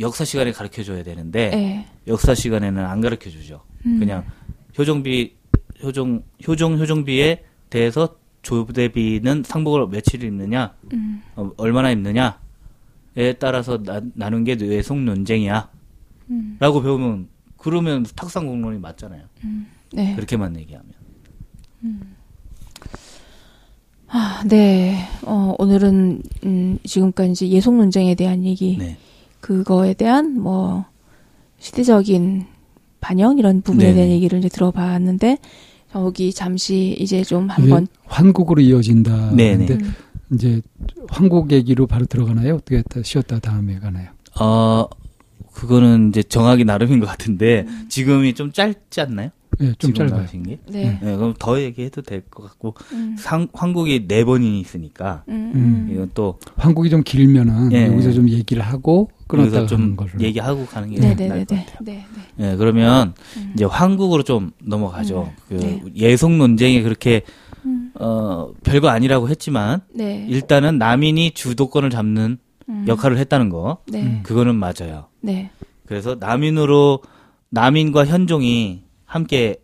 역사 0.00 0.24
시간에 0.24 0.50
가르쳐 0.50 0.82
줘야 0.82 1.04
되는데 1.04 1.50
네. 1.50 1.86
역사 2.08 2.34
시간에는 2.34 2.84
안 2.84 3.00
가르쳐 3.00 3.30
주죠. 3.30 3.62
그냥 3.82 4.24
효종비 4.76 5.32
효종 5.80 6.24
효종 6.46 6.78
효종비에 6.78 7.44
대해서 7.70 8.16
조대비는 8.42 9.44
상복을 9.44 9.86
며칠 9.88 10.24
입느냐, 10.24 10.74
어, 11.36 11.50
얼마나 11.56 11.90
입느냐에 11.92 13.34
따라서 13.38 13.80
나, 13.80 14.00
나눈 14.14 14.42
게 14.42 14.56
뇌속 14.56 14.98
논쟁이야. 14.98 15.70
라고 16.58 16.82
배우면 16.82 17.28
그러면 17.64 18.04
탁상 18.14 18.46
공론이 18.46 18.78
맞잖아요. 18.78 19.22
네. 19.94 20.14
그렇게만 20.14 20.54
얘기하면. 20.58 20.92
아, 24.08 24.44
네. 24.46 25.08
어, 25.22 25.54
오늘은 25.58 26.22
음, 26.44 26.78
지금까지 26.84 27.32
이제 27.32 27.48
예속 27.48 27.74
논쟁에 27.74 28.14
대한 28.14 28.44
얘기, 28.44 28.76
네. 28.78 28.98
그거에 29.40 29.94
대한 29.94 30.38
뭐 30.38 30.84
시대적인 31.58 32.44
반영 33.00 33.38
이런 33.38 33.62
부분에 33.62 33.84
네네. 33.84 33.94
대한 33.94 34.10
얘기를 34.10 34.38
이제 34.38 34.48
들어봤는데 34.50 35.38
저기 35.90 36.34
잠시 36.34 36.94
이제 36.98 37.24
좀 37.24 37.48
한번 37.48 37.86
환국으로 38.04 38.60
이어진다. 38.60 39.34
네네. 39.34 39.66
근데 39.66 39.84
이제 40.34 40.60
환국 41.08 41.50
얘기로 41.50 41.86
바로 41.86 42.04
들어가나요? 42.04 42.56
어떻게 42.56 42.82
쉬었다 43.02 43.38
다음에 43.38 43.78
가나요? 43.78 44.10
어, 44.38 44.86
그거는 45.54 46.08
이제 46.10 46.22
정하기 46.22 46.64
나름인 46.64 47.00
것 47.00 47.06
같은데 47.06 47.66
지금이 47.88 48.34
좀 48.34 48.52
짧지 48.52 49.00
않나요? 49.00 49.30
예, 49.60 49.72
좀 49.78 49.94
짧아요. 49.94 50.26
게? 50.44 50.58
네. 50.68 50.98
네, 51.00 51.16
그럼 51.16 51.32
더 51.38 51.60
얘기해도 51.60 52.02
될 52.02 52.22
것 52.28 52.42
같고 52.42 52.74
음, 52.92 53.14
상, 53.16 53.46
한국이 53.52 54.08
네 54.08 54.24
번이 54.24 54.58
있으니까 54.60 55.22
음, 55.28 55.52
음. 55.54 55.88
이건 55.92 56.10
또 56.12 56.40
환국이 56.56 56.90
좀 56.90 57.02
길면은 57.04 57.70
예. 57.72 57.86
여기서 57.86 58.10
좀 58.12 58.28
얘기를 58.28 58.62
하고 58.64 59.10
하는 59.28 59.66
좀 59.68 59.94
걸로. 59.96 60.10
얘기하고 60.18 60.66
가는 60.66 60.90
게 60.90 60.96
네, 60.98 61.14
나을 61.14 61.16
네, 61.16 61.28
네, 61.28 61.44
것 61.44 61.46
네, 61.46 61.64
같아요. 61.66 61.78
네, 61.82 62.04
네, 62.36 62.56
그러면 62.56 63.14
음. 63.36 63.52
이제 63.54 63.64
한국으로 63.64 64.24
좀 64.24 64.50
넘어가죠. 64.60 65.32
그 65.48 65.54
네. 65.54 65.80
예속 65.94 66.32
논쟁이 66.32 66.82
그렇게 66.82 67.22
음. 67.64 67.92
어 67.94 68.50
별거 68.64 68.88
아니라고 68.88 69.28
했지만 69.28 69.82
네, 69.94 70.26
일단은 70.28 70.78
남인이 70.78 71.30
주도권을 71.30 71.90
잡는 71.90 72.38
음, 72.68 72.84
역할을 72.88 73.18
했다는 73.18 73.48
거 73.48 73.82
네, 73.86 74.20
그거는 74.22 74.56
맞아요. 74.56 75.06
네, 75.20 75.50
그래서 75.86 76.16
남인으로 76.18 77.00
남인과 77.50 78.06
현종이 78.06 78.84
함께 79.04 79.56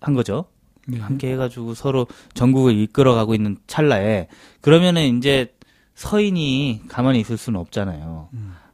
한 0.00 0.14
거죠. 0.14 0.46
네. 0.86 0.98
함께 0.98 1.32
해가지고 1.32 1.74
서로 1.74 2.06
전국을 2.34 2.76
이끌어가고 2.76 3.34
있는 3.34 3.56
찰나에 3.66 4.28
그러면은 4.60 5.16
이제 5.18 5.54
서인이 5.94 6.82
가만히 6.88 7.20
있을 7.20 7.36
수는 7.36 7.60
없잖아요. 7.60 8.28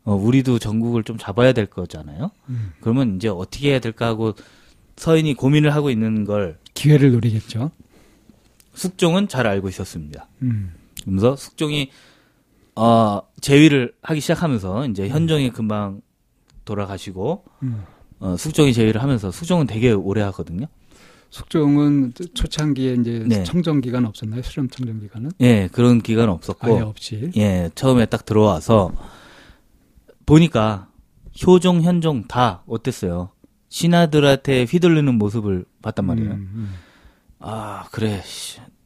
어, 0.04 0.14
우리도 0.14 0.60
전국을 0.60 1.02
좀 1.02 1.18
잡아야 1.18 1.52
될 1.52 1.66
거잖아요. 1.66 2.30
음. 2.48 2.72
그러면 2.80 3.16
이제 3.16 3.28
어떻게 3.28 3.70
해야 3.70 3.80
될까 3.80 4.06
하고 4.06 4.34
서인이 4.96 5.34
고민을 5.34 5.74
하고 5.74 5.90
있는 5.90 6.24
걸 6.24 6.58
기회를 6.74 7.12
노리겠죠. 7.12 7.72
숙종은 8.74 9.26
잘 9.28 9.46
알고 9.46 9.68
있었습니다. 9.68 10.28
음. 10.42 10.74
그러면서 11.02 11.34
숙종이 11.34 11.90
어, 12.76 13.22
제위를 13.40 13.94
하기 14.02 14.20
시작하면서 14.20 14.86
이제 14.88 15.08
현종이 15.08 15.50
금방 15.50 16.02
돌아가시고 16.64 17.44
음. 17.62 17.84
어, 18.20 18.36
숙종이 18.36 18.72
제의를 18.72 19.02
하면서 19.02 19.30
숙종은 19.30 19.66
되게 19.66 19.92
오래 19.92 20.22
하거든요. 20.22 20.66
숙종은 21.30 22.12
초창기에 22.34 22.94
이제 22.94 23.24
네. 23.26 23.42
청정 23.44 23.80
기간 23.80 24.06
없었나요? 24.06 24.42
수렴 24.42 24.68
청정 24.68 25.00
기간은 25.00 25.32
예, 25.40 25.68
그런 25.72 26.00
기간은 26.00 26.32
없었고 26.32 26.66
아예 26.66 26.80
없이. 26.80 27.30
예, 27.36 27.70
처음에 27.74 28.06
딱 28.06 28.24
들어와서 28.24 28.92
보니까 30.24 30.88
효종, 31.44 31.82
현종 31.82 32.24
다 32.26 32.62
어땠어요? 32.66 33.30
신하들한테 33.68 34.64
휘둘리는 34.64 35.12
모습을 35.14 35.64
봤단 35.82 36.06
말이에요. 36.06 36.30
음, 36.30 36.50
음. 36.54 36.74
아, 37.40 37.84
그래. 37.90 38.22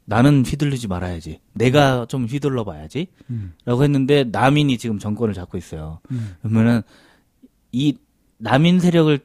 씨, 0.00 0.10
나는 0.10 0.44
휘둘리지 0.44 0.88
말아야지. 0.88 1.40
내가 1.52 2.06
좀 2.06 2.26
휘둘러 2.26 2.64
봐야지. 2.64 3.08
음, 3.30 3.52
라고 3.64 3.82
했는데 3.84 4.24
남인이 4.24 4.76
지금 4.78 4.98
정권을 4.98 5.34
잡고 5.34 5.58
있어요. 5.58 6.00
음. 6.10 6.34
그러면은 6.42 6.82
이 7.72 7.96
남인 8.38 8.80
세력을 8.80 9.18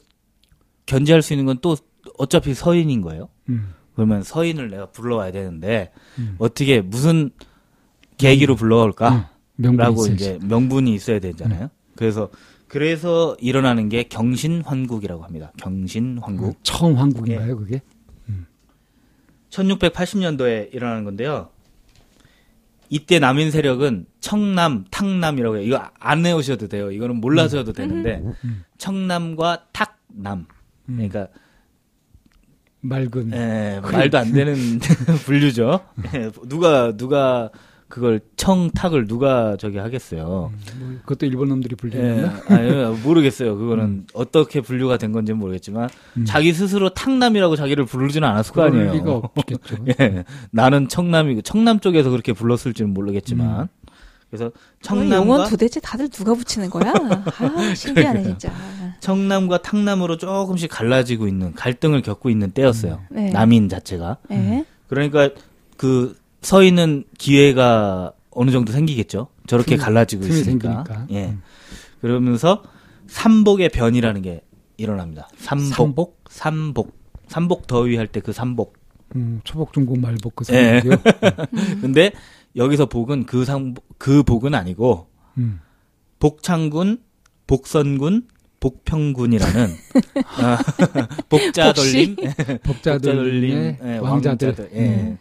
견제할 0.86 1.22
수 1.22 1.34
있는 1.34 1.46
건 1.46 1.58
또 1.62 1.76
어차피 2.18 2.54
서인인 2.54 3.02
거예요. 3.02 3.30
음, 3.50 3.74
그러면 3.96 4.22
서인을 4.24 4.70
내가 4.70 4.86
불러와야 4.88 5.32
되는데 5.32 5.92
음. 6.20 6.36
어떻게 6.38 6.82
무슨 6.82 7.32
계기로 8.18 8.56
불러올까? 8.56 9.32
명분이 9.56 9.78
라고. 9.78 10.06
이제 10.08 10.38
명분이 10.44 10.94
있어야 10.94 11.20
되잖아요. 11.20 11.70
그래서 11.96 12.30
그래서 12.68 13.36
일어나는 13.40 13.90
게 13.90 14.04
경신환국이라고 14.04 15.24
합니다. 15.24 15.52
경신환국. 15.58 16.48
음, 16.50 16.54
처음 16.64 16.98
한국인가요, 16.98 17.58
그게? 17.58 17.82
1680년도에 19.56 20.74
일어나는 20.74 21.04
건데요. 21.04 21.50
이때 22.90 23.20
남인 23.20 23.52
세력은 23.52 24.06
청남, 24.20 24.86
탕남이라고 24.92 25.58
해요. 25.58 25.64
이거 25.66 25.90
안 26.00 26.24
외우셔도 26.24 26.68
돼요. 26.68 26.92
이거는 26.92 27.16
몰라서 27.18 27.58
해도 27.58 27.74
되는데 27.74 28.22
음. 28.44 28.64
청남과 28.78 29.68
탁남. 29.74 30.46
음. 30.90 30.96
그러니까 30.96 31.28
맑은. 32.82 33.34
에, 33.34 33.80
말도 33.82 34.18
안 34.18 34.32
되는 34.32 34.56
분류죠. 35.26 35.86
예, 36.14 36.32
누가 36.48 36.96
누가 36.96 37.50
그걸 37.96 38.20
청탁을 38.36 39.08
누가 39.08 39.56
저기 39.56 39.78
하겠어요. 39.78 40.26
뭐 40.26 40.52
그것도 41.04 41.28
일본 41.28 41.48
놈들이 41.48 41.72
예, 41.72 41.76
불리는 41.78 42.30
아니, 42.50 43.02
모르겠어요. 43.02 43.58
그거는 43.58 44.06
어떻게 44.14 44.60
분류가 44.60 44.98
된 44.98 45.14
건지는 45.14 45.40
모르겠지만 45.40 45.88
음. 46.18 46.26
자기 46.26 46.52
스스로 46.52 46.90
탕남이라고 46.90 47.56
자기를 47.56 47.86
부르지는 47.86 48.28
않았을 48.28 48.54
거 48.54 48.64
아니에요. 48.64 48.92
리가 48.92 49.14
없겠죠. 49.14 49.78
예, 50.02 50.26
나는 50.52 50.90
청남이고 50.90 51.44
청남 51.44 51.80
쪽에서 51.80 52.10
그렇게 52.10 52.34
불렀을지는 52.34 52.94
모르겠지만 52.94 53.70
그래서 54.30 54.50
그 54.50 54.90
용어는 54.90 55.10
청남과 55.12 55.48
도대체 55.48 55.80
다들 55.80 56.10
누가 56.10 56.34
붙이는 56.34 56.70
거야? 56.70 56.92
아, 56.92 57.74
신기하네, 57.74 58.24
진짜. 58.24 58.52
청남과 59.00 59.60
탕남으로 59.60 60.18
조금씩 60.18 60.70
갈라지고 60.70 61.30
있는 61.30 61.54
갈등을 61.54 62.02
겪고 62.02 62.30
있는 62.30 62.52
때였어요. 62.52 63.04
네. 63.10 63.30
남인 63.30 63.70
자체가 63.70 64.18
네. 64.30 64.66
그러니까 64.90 65.30
그 65.78 66.18
서 66.46 66.64
있는 66.64 67.04
기회가 67.18 68.14
어느 68.30 68.52
정도 68.52 68.72
생기겠죠. 68.72 69.28
저렇게 69.48 69.78
틈- 69.78 69.84
갈라지고 69.84 70.26
있으니까. 70.28 70.84
생기니까. 70.84 71.08
예. 71.10 71.26
음. 71.30 71.42
그러면서 72.02 72.62
삼복의 73.08 73.70
변이라는 73.70 74.22
게 74.22 74.42
일어납니다. 74.78 75.28
삼복, 75.38 75.74
삼복? 75.76 76.20
삼복, 76.30 76.98
삼복 77.28 77.66
더위 77.68 77.96
할 77.98 78.08
때 78.08 78.20
그 78.22 78.32
삼복. 78.32 78.76
음, 79.16 79.40
초복, 79.44 79.74
중복, 79.74 80.00
말복 80.00 80.36
그 80.36 80.46
예. 80.54 80.82
상황이요. 80.82 81.02
근데 81.82 82.12
여기서 82.56 82.86
복은 82.88 83.26
그 83.26 83.44
삼, 83.46 83.74
그 83.98 84.22
복은 84.24 84.54
아니고 84.54 85.08
음. 85.40 85.62
복창군, 86.20 87.00
복선군, 87.48 88.28
복평군이라는 88.60 89.70
아, 90.42 90.58
복자돌림, 91.30 92.16
복자돌림, 92.64 93.78
예, 93.84 93.98
왕자들. 93.98 94.48
왕자들, 94.50 94.70
예. 94.76 95.18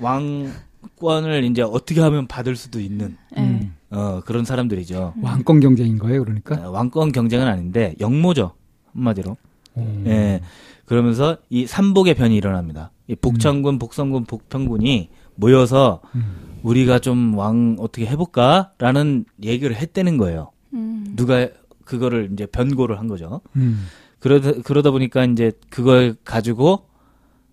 왕권을 0.00 1.44
이제 1.44 1.62
어떻게 1.62 2.00
하면 2.00 2.26
받을 2.26 2.56
수도 2.56 2.80
있는 2.80 3.16
네. 3.36 3.42
음. 3.42 3.74
어, 3.90 4.20
그런 4.24 4.44
사람들이죠. 4.44 5.14
왕권 5.22 5.60
경쟁인 5.60 5.98
거예요, 5.98 6.24
그러니까. 6.24 6.56
어, 6.56 6.70
왕권 6.70 7.12
경쟁은 7.12 7.46
아닌데 7.46 7.94
영모죠 8.00 8.52
한마디로. 8.92 9.36
음. 9.76 10.04
예. 10.06 10.40
그러면서 10.84 11.36
이 11.50 11.66
삼복의 11.66 12.14
변이 12.14 12.36
일어납니다. 12.36 12.90
이 13.06 13.14
복창군, 13.14 13.78
복선군, 13.78 14.24
복평군이 14.24 15.10
모여서 15.34 16.00
음. 16.14 16.58
우리가 16.62 16.98
좀 16.98 17.36
왕 17.36 17.76
어떻게 17.78 18.06
해볼까라는 18.06 19.24
얘기를 19.42 19.76
했다는 19.76 20.16
거예요. 20.18 20.50
음. 20.74 21.12
누가 21.16 21.48
그거를 21.84 22.30
이제 22.32 22.46
변고를 22.46 22.98
한 22.98 23.06
거죠. 23.06 23.40
음. 23.56 23.86
그러다 24.18 24.52
그러다 24.64 24.90
보니까 24.90 25.24
이제 25.24 25.52
그걸 25.70 26.16
가지고 26.24 26.88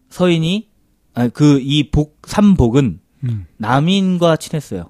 서인이 0.09 0.67
아그이 1.15 1.89
복 1.91 2.21
삼복은 2.27 2.99
음. 3.23 3.45
남인과 3.57 4.35
친했어요. 4.35 4.89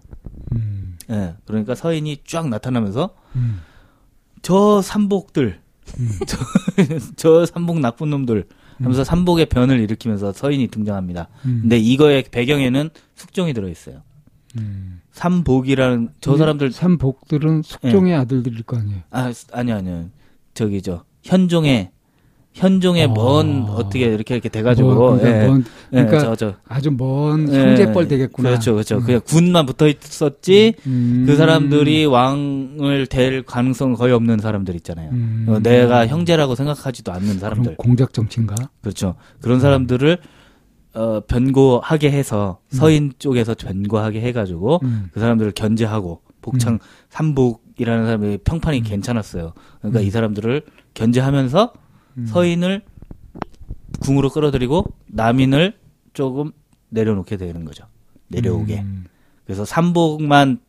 음. 0.55 0.97
예. 1.09 1.35
그러니까 1.45 1.75
서인이 1.75 2.23
쫙 2.25 2.49
나타나면서 2.49 3.15
음. 3.35 3.61
저 4.41 4.81
삼복들, 4.81 5.59
음. 5.99 6.09
저, 6.27 6.37
저 7.15 7.45
삼복 7.45 7.79
나쁜 7.79 8.09
놈들 8.09 8.47
하면서 8.77 9.03
삼복의 9.03 9.45
변을 9.47 9.79
일으키면서 9.79 10.33
서인이 10.33 10.67
등장합니다. 10.67 11.29
음. 11.45 11.59
근데 11.61 11.77
이거의 11.77 12.23
배경에는 12.29 12.89
숙종이 13.15 13.53
들어있어요. 13.53 14.01
음. 14.57 15.01
삼복이라는 15.11 16.09
저 16.21 16.37
사람들 16.37 16.71
삼복들은 16.71 17.61
숙종의 17.61 18.15
아들들일 18.15 18.63
거 18.63 18.77
아니에요. 18.77 19.01
아 19.11 19.31
아니 19.51 19.71
아니요 19.71 20.09
저기죠 20.53 21.03
현종의 21.23 21.91
현종의 22.55 23.03
아. 23.03 23.07
먼 23.09 23.65
어떻게 23.67 24.05
이렇게 24.05 24.33
이렇게 24.33 24.47
돼가지고 24.47 24.93
뭐, 24.93 25.17
그러니까, 25.17 25.43
예. 25.43 25.47
먼, 25.47 25.65
예, 25.91 26.05
그러니까 26.05 26.19
저, 26.19 26.35
저, 26.35 26.53
아주 26.67 26.89
먼 26.89 27.51
예. 27.53 27.59
형제뻘 27.59 28.07
되겠구나. 28.07 28.49
그렇죠 28.49 28.73
그렇죠 28.73 29.01
그냥 29.01 29.19
군만 29.25 29.65
붙어 29.65 29.87
있었지 29.89 30.73
음. 30.87 31.25
그 31.27 31.35
사람들이 31.35 32.05
왕을 32.05 33.07
될 33.07 33.43
가능성 33.43 33.93
거의 33.93 34.13
없는 34.13 34.39
사람들 34.39 34.73
있잖아요. 34.75 35.09
음. 35.11 35.45
어, 35.49 35.59
내가 35.59 36.07
형제라고 36.07 36.55
생각하지도 36.55 37.11
않는 37.11 37.39
사람들 37.39 37.75
공작 37.75 38.13
정치인가? 38.13 38.55
그렇죠 38.81 39.15
그런 39.41 39.59
사람들을 39.59 40.17
어, 40.93 41.21
변고하게 41.27 42.09
해서 42.09 42.59
서인 42.69 43.11
쪽에서 43.19 43.53
변고하게 43.53 44.21
해가지고 44.21 44.79
음. 44.83 45.09
그 45.11 45.19
사람들을 45.19 45.51
견제하고 45.51 46.21
복창 46.41 46.79
삼복이라는 47.09 48.05
사람이 48.05 48.37
평판이 48.45 48.83
괜찮았어요. 48.83 49.51
그러니까 49.79 49.99
이 49.99 50.09
사람들을 50.09 50.61
견제하면서 50.93 51.73
음. 52.17 52.25
서인을 52.27 52.81
궁으로 53.99 54.29
끌어들이고 54.29 54.85
남인을 55.07 55.73
조금 56.13 56.51
내려놓게 56.89 57.37
되는 57.37 57.65
거죠. 57.65 57.85
내려오게. 58.27 58.79
음. 58.81 59.05
그래서 59.45 59.65
삼복만 59.65 60.59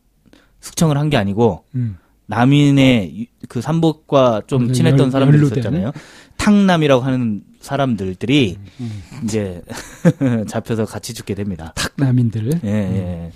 숙청을 0.59 0.97
한 0.97 1.09
게 1.09 1.17
아니고 1.17 1.65
음. 1.75 1.97
남인의 2.27 3.21
유- 3.21 3.25
그 3.47 3.61
삼복과 3.61 4.43
좀그 4.47 4.73
친했던 4.73 5.11
사람들이 5.11 5.37
연루되는? 5.41 5.61
있었잖아요. 5.61 5.91
탕남이라고 6.37 7.01
하는 7.03 7.43
사람들들이 7.61 8.57
음. 8.79 9.01
이제 9.23 9.61
잡혀서 10.47 10.85
같이 10.85 11.13
죽게 11.13 11.35
됩니다. 11.35 11.71
탁남인들. 11.75 12.61
예, 12.63 12.69
예. 12.69 13.31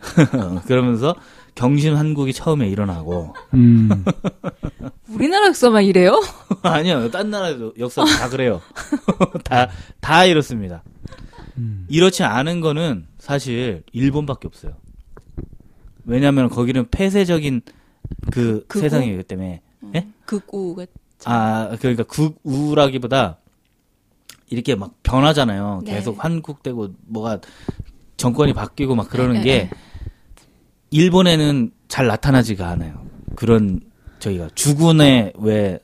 그러면서 0.66 1.14
경신 1.58 1.96
한국이 1.96 2.32
처음에 2.32 2.68
일어나고 2.68 3.34
음. 3.54 4.04
우리나라 5.10 5.48
역사만 5.48 5.82
이래요? 5.82 6.22
아니요, 6.62 7.10
딴 7.10 7.30
나라도 7.30 7.74
역사 7.80 8.04
다 8.04 8.28
그래요. 8.28 8.62
다, 9.42 9.68
다 10.00 10.24
이렇습니다. 10.24 10.84
음. 11.56 11.84
이렇지 11.88 12.22
않은 12.22 12.60
거는 12.60 13.08
사실 13.18 13.82
일본밖에 13.90 14.46
없어요. 14.46 14.74
왜냐하면 16.04 16.48
거기는 16.48 16.86
폐쇄적인 16.92 17.62
그 18.30 18.64
극우? 18.68 18.80
세상이기 18.80 19.24
때문에. 19.24 19.60
예? 19.96 20.06
극우가 20.26 20.86
아, 21.24 21.76
그러니까 21.80 22.04
극우라기보다 22.04 23.38
이렇게 24.48 24.76
막 24.76 24.94
변하잖아요. 25.02 25.82
네. 25.84 25.94
계속 25.94 26.24
한국되고 26.24 26.94
뭐가 27.08 27.40
정권이 28.16 28.52
바뀌고 28.52 28.94
막 28.94 29.08
그러는 29.08 29.34
네, 29.34 29.42
게 29.42 29.58
네, 29.64 29.70
일본에는 30.90 31.70
잘 31.88 32.06
나타나지가 32.06 32.68
않아요. 32.68 33.06
그런 33.36 33.80
저희가 34.18 34.48
주군에 34.54 35.32
왜 35.38 35.78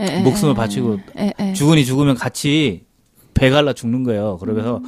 예, 0.00 0.18
예, 0.18 0.20
목숨을 0.22 0.52
예, 0.52 0.56
바치고 0.56 0.98
예, 1.18 1.32
예. 1.40 1.52
주군이 1.54 1.84
죽으면 1.84 2.14
같이 2.14 2.86
배 3.34 3.50
갈라 3.50 3.72
죽는 3.72 4.04
거예요. 4.04 4.38
그러면서 4.38 4.80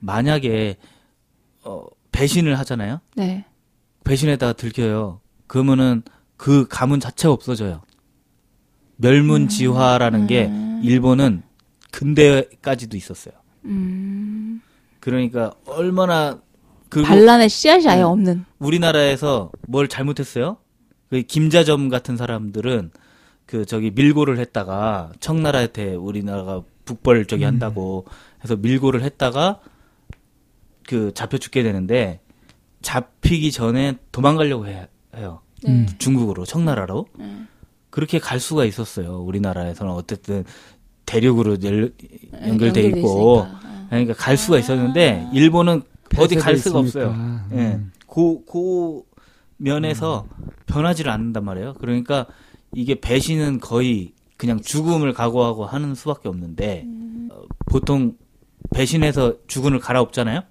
만약에 0.00 0.76
어, 1.64 1.84
배신을 2.12 2.58
하잖아요. 2.60 3.00
네. 3.14 3.44
배신에다가 4.04 4.52
들켜요. 4.54 5.20
그러면은 5.46 6.02
그 6.36 6.66
가문 6.68 7.00
자체가 7.00 7.32
없어져요. 7.32 7.82
멸문지화라는 8.96 10.26
게 10.26 10.50
일본은 10.82 11.42
근대까지도 11.90 12.96
있었어요. 12.96 13.34
음. 13.64 14.60
그러니까 15.00 15.52
얼마나 15.66 16.40
반란의 16.90 17.48
씨앗이 17.48 17.88
아예 17.88 17.96
네. 17.98 18.02
없는. 18.02 18.44
우리나라에서 18.58 19.50
뭘 19.66 19.88
잘못했어요? 19.88 20.56
그 21.10 21.22
김자점 21.22 21.88
같은 21.88 22.16
사람들은 22.16 22.90
그 23.46 23.64
저기 23.64 23.90
밀고를 23.90 24.38
했다가 24.38 25.12
청나라한테 25.20 25.94
우리나라가 25.94 26.62
북벌 26.84 27.26
저기 27.26 27.44
음. 27.44 27.48
한다고 27.48 28.06
해서 28.42 28.56
밀고를 28.56 29.02
했다가 29.02 29.60
그 30.86 31.12
잡혀 31.14 31.38
죽게 31.38 31.62
되는데 31.62 32.20
잡히기 32.82 33.50
전에 33.52 33.98
도망가려고 34.12 34.66
해, 34.66 34.88
요 35.18 35.40
네. 35.62 35.70
음. 35.70 35.86
중국으로 35.98 36.44
청나라로 36.44 37.06
네. 37.18 37.42
그렇게 37.90 38.18
갈 38.18 38.38
수가 38.40 38.64
있었어요. 38.64 39.20
우리나라에서는 39.22 39.92
어쨌든 39.92 40.44
대륙으로 41.06 41.56
열, 41.62 41.92
네, 41.96 42.48
연결돼 42.48 42.48
연결돼 42.48 42.80
있고 42.88 42.98
있으니까. 42.98 43.66
어. 43.66 43.86
그러니까 43.88 44.14
갈 44.14 44.36
수가 44.36 44.58
있었는데 44.58 45.28
일본은 45.32 45.82
어디 46.16 46.36
갈 46.36 46.56
수가 46.56 46.80
있으니까. 46.80 47.08
없어요. 47.08 47.40
예. 47.52 47.74
음. 47.74 47.92
고, 48.06 48.44
고 48.44 49.06
면에서 49.56 50.26
변하지를 50.66 51.10
않는단 51.10 51.44
말이에요. 51.44 51.74
그러니까 51.74 52.26
이게 52.74 52.94
배신은 53.00 53.60
거의 53.60 54.12
그냥 54.36 54.60
죽음을 54.60 55.12
각오하고 55.12 55.64
하는 55.64 55.94
수밖에 55.94 56.28
없는데 56.28 56.86
어, 57.30 57.42
보통 57.66 58.16
배신해서 58.74 59.34
죽음을 59.46 59.78
갈아엎잖아요. 59.78 60.42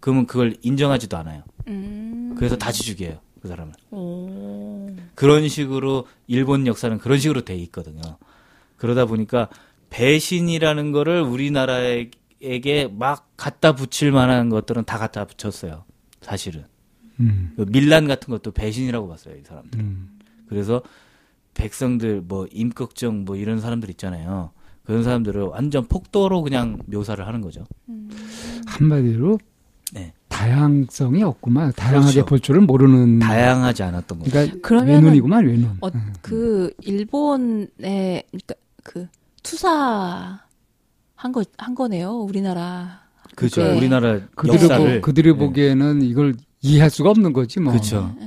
그러면 0.00 0.26
그걸 0.26 0.56
인정하지도 0.62 1.16
않아요. 1.16 1.42
음. 1.66 2.34
그래서 2.36 2.56
다시 2.56 2.84
죽여요. 2.84 3.18
그 3.42 3.48
사람을. 3.48 3.72
오. 3.90 4.90
그런 5.14 5.48
식으로 5.48 6.06
일본 6.26 6.66
역사는 6.66 6.98
그런 6.98 7.18
식으로 7.18 7.42
돼 7.42 7.56
있거든요. 7.56 8.02
그러다 8.76 9.06
보니까 9.06 9.48
배신이라는 9.90 10.92
거를 10.92 11.22
우리나라 11.22 11.78
에게 12.40 12.86
막 12.86 13.28
갖다 13.36 13.74
붙일 13.74 14.12
만한 14.12 14.48
것들은 14.48 14.84
다 14.84 14.98
갖다 14.98 15.24
붙였어요. 15.24 15.84
사실은. 16.20 16.64
음. 17.20 17.52
그 17.56 17.62
밀란 17.68 18.06
같은 18.06 18.30
것도 18.30 18.52
배신이라고 18.52 19.08
봤어요, 19.08 19.34
이 19.36 19.42
사람들. 19.44 19.80
음. 19.80 20.18
그래서 20.48 20.82
백성들 21.54 22.22
뭐 22.26 22.46
임꺽정 22.52 23.24
뭐 23.24 23.34
이런 23.36 23.60
사람들 23.60 23.90
있잖아요. 23.90 24.50
그런 24.84 25.02
사람들을 25.02 25.42
완전 25.42 25.84
폭도로 25.86 26.42
그냥 26.42 26.78
묘사를 26.86 27.26
하는 27.26 27.40
거죠. 27.40 27.66
한마디로 28.66 29.38
네. 29.92 30.12
다양성이 30.28 31.22
없구만. 31.22 31.72
다양하게 31.74 32.12
그렇죠. 32.12 32.26
볼 32.26 32.40
줄은 32.40 32.66
모르는. 32.66 33.18
다양하지 33.18 33.82
않았던 33.82 34.18
거죠. 34.20 34.30
그러니까 34.30 34.56
그러면은- 34.68 34.86
외눈이구만 35.04 35.46
외눈. 35.46 35.76
어, 35.80 35.88
음. 35.88 36.12
그 36.22 36.72
일본의 36.82 38.24
그러니까 38.30 38.54
그 38.84 39.08
투사 39.42 40.40
한 41.18 41.32
거 41.32 41.42
한 41.58 41.74
거네요. 41.74 42.12
우리나라. 42.12 43.00
그렇죠. 43.34 43.62
네. 43.62 43.76
우리나라 43.76 44.20
그들이 44.36 44.62
역사를 44.62 45.00
보, 45.00 45.04
그들이 45.06 45.32
네. 45.32 45.38
보기에는 45.38 46.02
이걸 46.02 46.34
이해할 46.60 46.90
수가 46.90 47.10
없는 47.10 47.32
거지 47.32 47.60
뭐. 47.60 47.72
그렇죠. 47.72 48.14
네. 48.20 48.26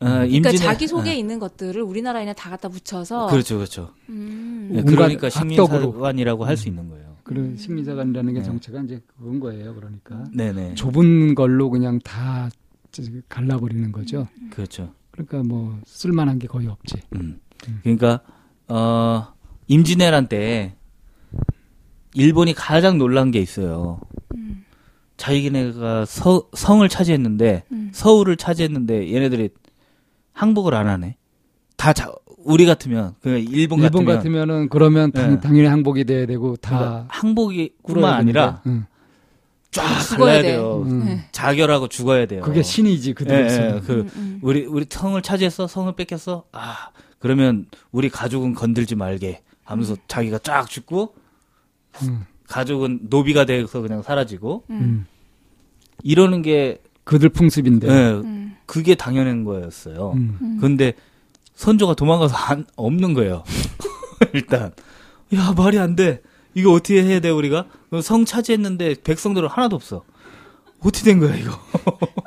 어, 0.00 0.06
그러니까 0.06 0.50
임진의- 0.52 0.58
자기 0.58 0.86
속에 0.86 1.10
어, 1.10 1.14
있는 1.14 1.38
것들을 1.38 1.80
우리나라에는 1.82 2.34
다 2.36 2.50
갖다 2.50 2.68
붙여서 2.68 3.26
그렇죠, 3.28 3.56
그렇죠. 3.56 3.90
음. 4.10 4.68
네, 4.72 4.82
그러니까 4.82 5.26
악덕으로. 5.26 5.80
식민사관이라고 5.80 6.44
할 6.44 6.56
수 6.56 6.68
있는 6.68 6.88
거예요. 6.88 7.16
그런 7.24 7.56
심리사관이라는 7.56 8.32
게 8.34 8.40
네. 8.40 8.44
정체가 8.44 8.80
이제 8.82 9.00
그건 9.18 9.40
거예요. 9.40 9.74
그러니까 9.74 10.24
네네. 10.32 10.74
좁은 10.74 11.34
걸로 11.34 11.68
그냥 11.70 11.98
다 12.00 12.48
갈라버리는 13.28 13.90
거죠. 13.92 14.26
그렇죠. 14.50 14.92
그러니까 15.10 15.42
뭐 15.42 15.78
쓸만한 15.86 16.38
게 16.38 16.46
거의 16.46 16.68
없지. 16.68 16.96
음. 17.16 17.40
그러니까 17.82 18.20
어 18.68 19.26
임진왜란 19.66 20.28
때 20.28 20.74
일본이 22.18 22.52
가장 22.52 22.98
놀란 22.98 23.30
게 23.30 23.38
있어요. 23.38 24.00
자기네가 25.16 26.04
서, 26.04 26.48
성을 26.52 26.86
차지했는데 26.88 27.62
음. 27.70 27.90
서울을 27.92 28.36
차지했는데 28.36 29.14
얘네들이 29.14 29.50
항복을 30.32 30.74
안 30.74 30.88
하네. 30.88 31.16
다 31.76 31.92
자, 31.92 32.12
우리 32.38 32.66
같으면 32.66 33.14
그 33.20 33.30
일본, 33.38 33.78
일본 33.78 33.80
같으면, 33.82 34.16
같으면은 34.16 34.68
그러면 34.68 35.12
당, 35.12 35.34
네. 35.34 35.40
당연히 35.40 35.68
항복이 35.68 36.04
돼야 36.04 36.26
되고 36.26 36.56
다 36.56 36.78
그러니까 36.78 37.06
항복이뿐만 37.08 38.12
아니라 38.14 38.62
응. 38.66 38.86
쫙 39.70 40.00
죽어야 40.00 40.18
갈라야 40.18 40.42
돼. 40.42 40.48
돼요. 40.48 40.82
음. 40.86 41.04
네. 41.04 41.28
자결하고 41.30 41.86
죽어야 41.86 42.26
돼요. 42.26 42.42
그게 42.42 42.62
신이지 42.64 43.10
예, 43.10 43.14
그들에서. 43.14 43.62
예, 43.76 43.80
그 43.86 43.92
음, 43.92 44.10
음. 44.16 44.38
우리 44.42 44.66
우리 44.66 44.86
성을 44.88 45.20
차지했어 45.22 45.68
성을 45.68 45.92
뺏겼어 45.94 46.44
아 46.50 46.90
그러면 47.20 47.66
우리 47.92 48.08
가족은 48.08 48.54
건들지 48.54 48.96
말게 48.96 49.42
하면서 49.62 49.94
자기가 50.08 50.38
쫙 50.38 50.68
죽고 50.68 51.14
음. 52.02 52.24
가족은 52.48 53.00
노비가 53.10 53.44
돼서 53.44 53.80
그냥 53.80 54.02
사라지고 54.02 54.64
음. 54.70 55.06
이러는 56.02 56.42
게 56.42 56.78
그들 57.04 57.28
풍습인데. 57.30 57.88
예, 57.88 58.10
음. 58.12 58.56
그게 58.66 58.94
당연한 58.94 59.44
거였어요. 59.44 60.12
음. 60.12 60.58
근데 60.60 60.92
선조가 61.54 61.94
도망가서 61.94 62.36
안 62.36 62.66
없는 62.76 63.14
거예요. 63.14 63.42
일단 64.34 64.72
야 65.34 65.52
말이 65.56 65.78
안 65.78 65.96
돼. 65.96 66.20
이거 66.54 66.72
어떻게 66.72 67.02
해야 67.02 67.20
돼 67.20 67.30
우리가? 67.30 67.66
성 68.02 68.24
차지했는데 68.24 68.96
백성들은 69.04 69.48
하나도 69.48 69.76
없어. 69.76 70.04
어떻게 70.80 71.04
된 71.04 71.18
거야 71.18 71.34
이거? 71.36 71.52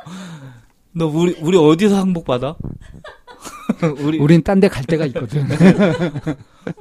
너 0.93 1.07
우리 1.07 1.35
우리 1.41 1.57
어디서 1.57 1.97
항복 1.97 2.25
받아? 2.25 2.55
우리 3.99 4.19
우린 4.19 4.43
딴 4.43 4.59
데 4.59 4.67
갈 4.67 4.83
데가 4.85 5.05
있거든. 5.07 5.47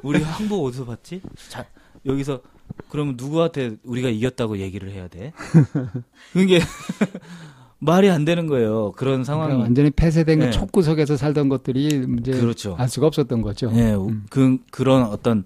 우리 0.03 0.21
항복 0.21 0.65
어디서 0.65 0.85
받지? 0.85 1.21
자, 1.49 1.65
여기서 2.05 2.41
그러면 2.89 3.15
누구한테 3.17 3.77
우리가 3.83 4.09
이겼다고 4.09 4.57
얘기를 4.59 4.91
해야 4.91 5.07
돼? 5.07 5.33
그게 6.33 6.59
말이 7.79 8.09
안 8.09 8.25
되는 8.25 8.47
거예요. 8.47 8.91
그런 8.93 9.23
상황이. 9.23 9.47
그러니까 9.49 9.63
완전히 9.65 9.89
폐쇄된 9.89 10.39
네. 10.39 10.51
촉구석에서 10.51 11.17
살던 11.17 11.49
것들이 11.49 11.87
이제 12.19 12.31
그렇죠. 12.31 12.75
알 12.77 12.87
수가 12.89 13.07
없었던 13.07 13.41
거죠. 13.41 13.71
예, 13.75 13.93
음. 13.93 14.25
그 14.29 14.57
그런 14.71 15.03
어떤 15.03 15.45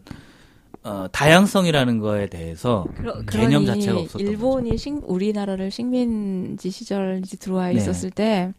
어, 0.84 1.08
다양성이라는 1.12 2.00
거에 2.00 2.28
대해서 2.30 2.86
그러, 2.96 3.20
개념 3.24 3.66
자체가 3.66 4.00
없었던 4.02 4.22
일본이 4.28 4.78
식, 4.78 5.00
우리나라를 5.10 5.72
식민지 5.72 6.70
시절 6.70 7.22
이제 7.24 7.38
들어와 7.38 7.68
네. 7.70 7.76
있었을 7.76 8.12
때 8.12 8.52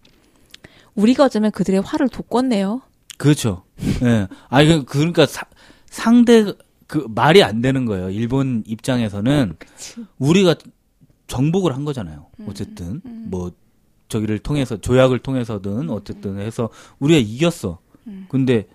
우리가 0.95 1.25
어쩌면 1.27 1.51
그들의 1.53 1.83
화를 1.83 2.09
돋궜네요. 2.09 2.81
그렇죠. 3.19 3.63
예. 4.03 4.27
아니 4.49 4.69
그- 4.69 4.85
그러니까 4.87 5.27
사- 5.27 5.47
상대 5.89 6.53
그 6.87 7.07
말이 7.09 7.43
안 7.43 7.61
되는 7.61 7.85
거예요. 7.85 8.11
일본 8.11 8.63
입장에서는 8.67 9.55
우리가 10.19 10.55
정복을 11.27 11.75
한 11.75 11.85
거잖아요. 11.85 12.27
어쨌든 12.47 13.01
뭐 13.05 13.51
저기를 14.09 14.39
통해서 14.39 14.77
조약을 14.81 15.19
통해서든 15.19 15.91
어쨌든 15.91 16.39
해서 16.39 16.69
우리가 17.01 17.19
이겼어. 17.19 17.79
근데 18.29 18.67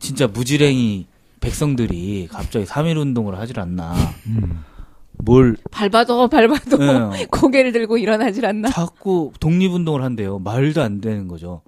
진짜 0.00 0.26
무지랭이 0.26 1.06
백성들이 1.40 2.28
갑자기 2.30 2.64
3.1 2.66 2.98
운동을 3.00 3.38
하질 3.38 3.60
않나. 3.60 3.94
음. 4.26 4.64
뭘 5.12 5.56
밟아도 5.70 6.28
밟아도 6.28 6.78
예, 7.16 7.24
고개를 7.30 7.72
들고 7.72 7.98
일어나질 7.98 8.44
않나. 8.46 8.68
자꾸 8.70 9.32
독립운동을 9.40 10.02
한대요. 10.02 10.38
말도 10.40 10.82
안 10.82 11.00
되는 11.00 11.28
거죠. 11.28 11.62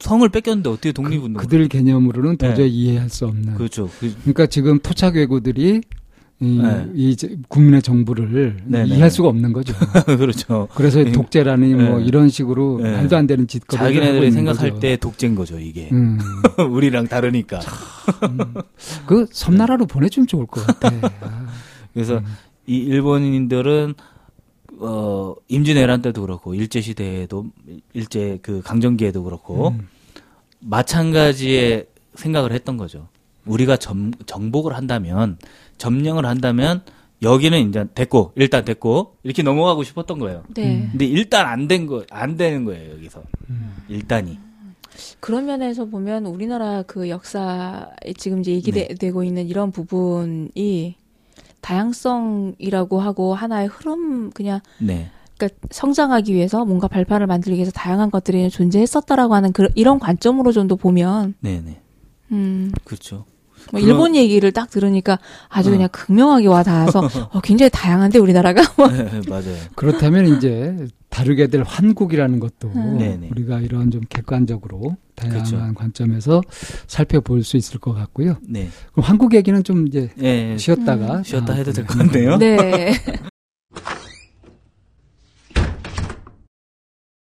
성을 0.00 0.28
뺏겼는데 0.28 0.70
어떻게 0.70 0.92
독립운동을 0.92 1.40
그들 1.40 1.68
개념으로는 1.68 2.36
도저히 2.36 2.68
네. 2.68 2.74
이해할 2.74 3.08
수 3.08 3.26
없는. 3.26 3.54
그렇죠. 3.54 3.88
그, 4.00 4.14
그러니까 4.22 4.46
지금 4.46 4.78
토착외구들이 4.78 5.80
이, 6.38 6.60
네. 6.62 6.86
이 6.94 7.16
국민의 7.48 7.80
정부를 7.80 8.58
네, 8.64 8.82
네. 8.82 8.88
이해할 8.88 9.10
수가 9.10 9.28
없는 9.28 9.54
거죠. 9.54 9.72
그렇죠. 10.04 10.68
그래서 10.74 11.02
네. 11.02 11.10
독재라니 11.10 11.74
뭐 11.74 11.98
네. 11.98 12.04
이런 12.04 12.28
식으로 12.28 12.80
네. 12.82 12.92
말도 12.92 13.16
안 13.16 13.26
되는 13.26 13.46
짓거리를 13.46 13.86
하고 13.86 13.94
자기네들이 13.94 14.30
생각할 14.32 14.70
거죠. 14.70 14.80
때 14.80 14.96
독재인 14.96 15.34
거죠, 15.34 15.58
이게. 15.58 15.88
음. 15.92 16.18
우리랑 16.70 17.08
다르니까. 17.08 17.60
그 19.06 19.26
섬나라로 19.30 19.86
보내주면 19.86 20.26
좋을 20.26 20.46
것 20.46 20.66
같아. 20.66 20.88
아, 21.22 21.46
그래서 21.94 22.20
이 22.66 22.76
일본인들은 22.76 23.94
어 24.78 25.34
임진왜란 25.48 26.02
때도 26.02 26.20
그렇고 26.22 26.54
일제 26.54 26.80
시대에도 26.80 27.46
일제 27.94 28.38
그 28.42 28.60
강점기에도 28.62 29.22
그렇고 29.24 29.68
음. 29.68 29.88
마찬가지의 30.60 31.86
생각을 32.14 32.52
했던 32.52 32.76
거죠. 32.76 33.08
우리가 33.46 33.76
점, 33.76 34.12
정복을 34.26 34.74
한다면 34.74 35.38
점령을 35.78 36.26
한다면 36.26 36.82
여기는 37.22 37.68
이제 37.68 37.86
됐고 37.94 38.32
일단 38.34 38.64
됐고 38.64 39.16
이렇게 39.22 39.42
넘어가고 39.42 39.82
싶었던 39.84 40.18
거예요. 40.18 40.42
네. 40.54 40.88
근데 40.90 41.06
일단 41.06 41.46
안 41.46 41.68
된 41.68 41.86
거 41.86 42.04
안 42.10 42.36
되는 42.36 42.64
거예요 42.64 42.92
여기서 42.94 43.22
일단이. 43.88 44.38
그런 45.20 45.46
면에서 45.46 45.84
보면 45.86 46.26
우리나라 46.26 46.82
그 46.82 47.08
역사에 47.08 48.12
지금 48.16 48.40
이제 48.40 48.52
얘기되고 48.52 49.22
있는 49.24 49.46
이런 49.46 49.70
부분이 49.70 50.96
다양성이라고 51.66 53.00
하고 53.00 53.34
하나의 53.34 53.66
흐름 53.66 54.30
그냥 54.30 54.60
네. 54.78 55.10
그러니까 55.36 55.58
성장하기 55.72 56.32
위해서 56.32 56.64
뭔가 56.64 56.86
발판을 56.86 57.26
만들기 57.26 57.56
위해서 57.56 57.72
다양한 57.72 58.10
것들이 58.12 58.48
존재했었다라고 58.50 59.34
하는 59.34 59.52
그, 59.52 59.68
이런 59.74 59.98
관점으로 59.98 60.52
좀 60.52 60.68
더 60.68 60.76
보면 60.76 61.34
네네. 61.40 61.80
음, 62.32 62.72
그렇죠. 62.84 63.24
뭐 63.72 63.80
일본 63.80 64.14
얘기를 64.14 64.52
딱 64.52 64.70
들으니까 64.70 65.18
아주 65.48 65.70
어. 65.70 65.72
그냥 65.72 65.88
극명하게 65.90 66.46
와 66.46 66.62
닿아서 66.62 67.00
어, 67.32 67.40
굉장히 67.40 67.70
다양한데 67.70 68.20
우리나라가 68.20 68.62
뭐 68.78 68.86
네, 68.88 69.20
맞아요. 69.28 69.56
그렇다면 69.74 70.36
이제 70.36 70.76
다루게 71.16 71.46
될 71.46 71.62
환국이라는 71.62 72.40
것도 72.40 72.68
음. 72.68 72.98
네네. 72.98 73.28
우리가 73.30 73.60
이런 73.60 73.90
좀 73.90 74.02
객관적으로 74.06 74.98
다양한 75.14 75.44
그렇죠. 75.44 75.74
관점에서 75.74 76.42
살펴볼 76.86 77.42
수 77.42 77.56
있을 77.56 77.80
것 77.80 77.94
같고요. 77.94 78.36
네. 78.42 78.68
그럼 78.92 79.06
한국 79.06 79.34
얘기는 79.34 79.64
좀 79.64 79.88
이제 79.88 80.10
예, 80.20 80.58
쉬었다가 80.58 81.22
쉬었다 81.22 81.54
아, 81.54 81.56
해도 81.56 81.72
될것 81.72 81.96
네. 81.96 82.04
같네요. 82.04 82.36
네. 82.36 82.92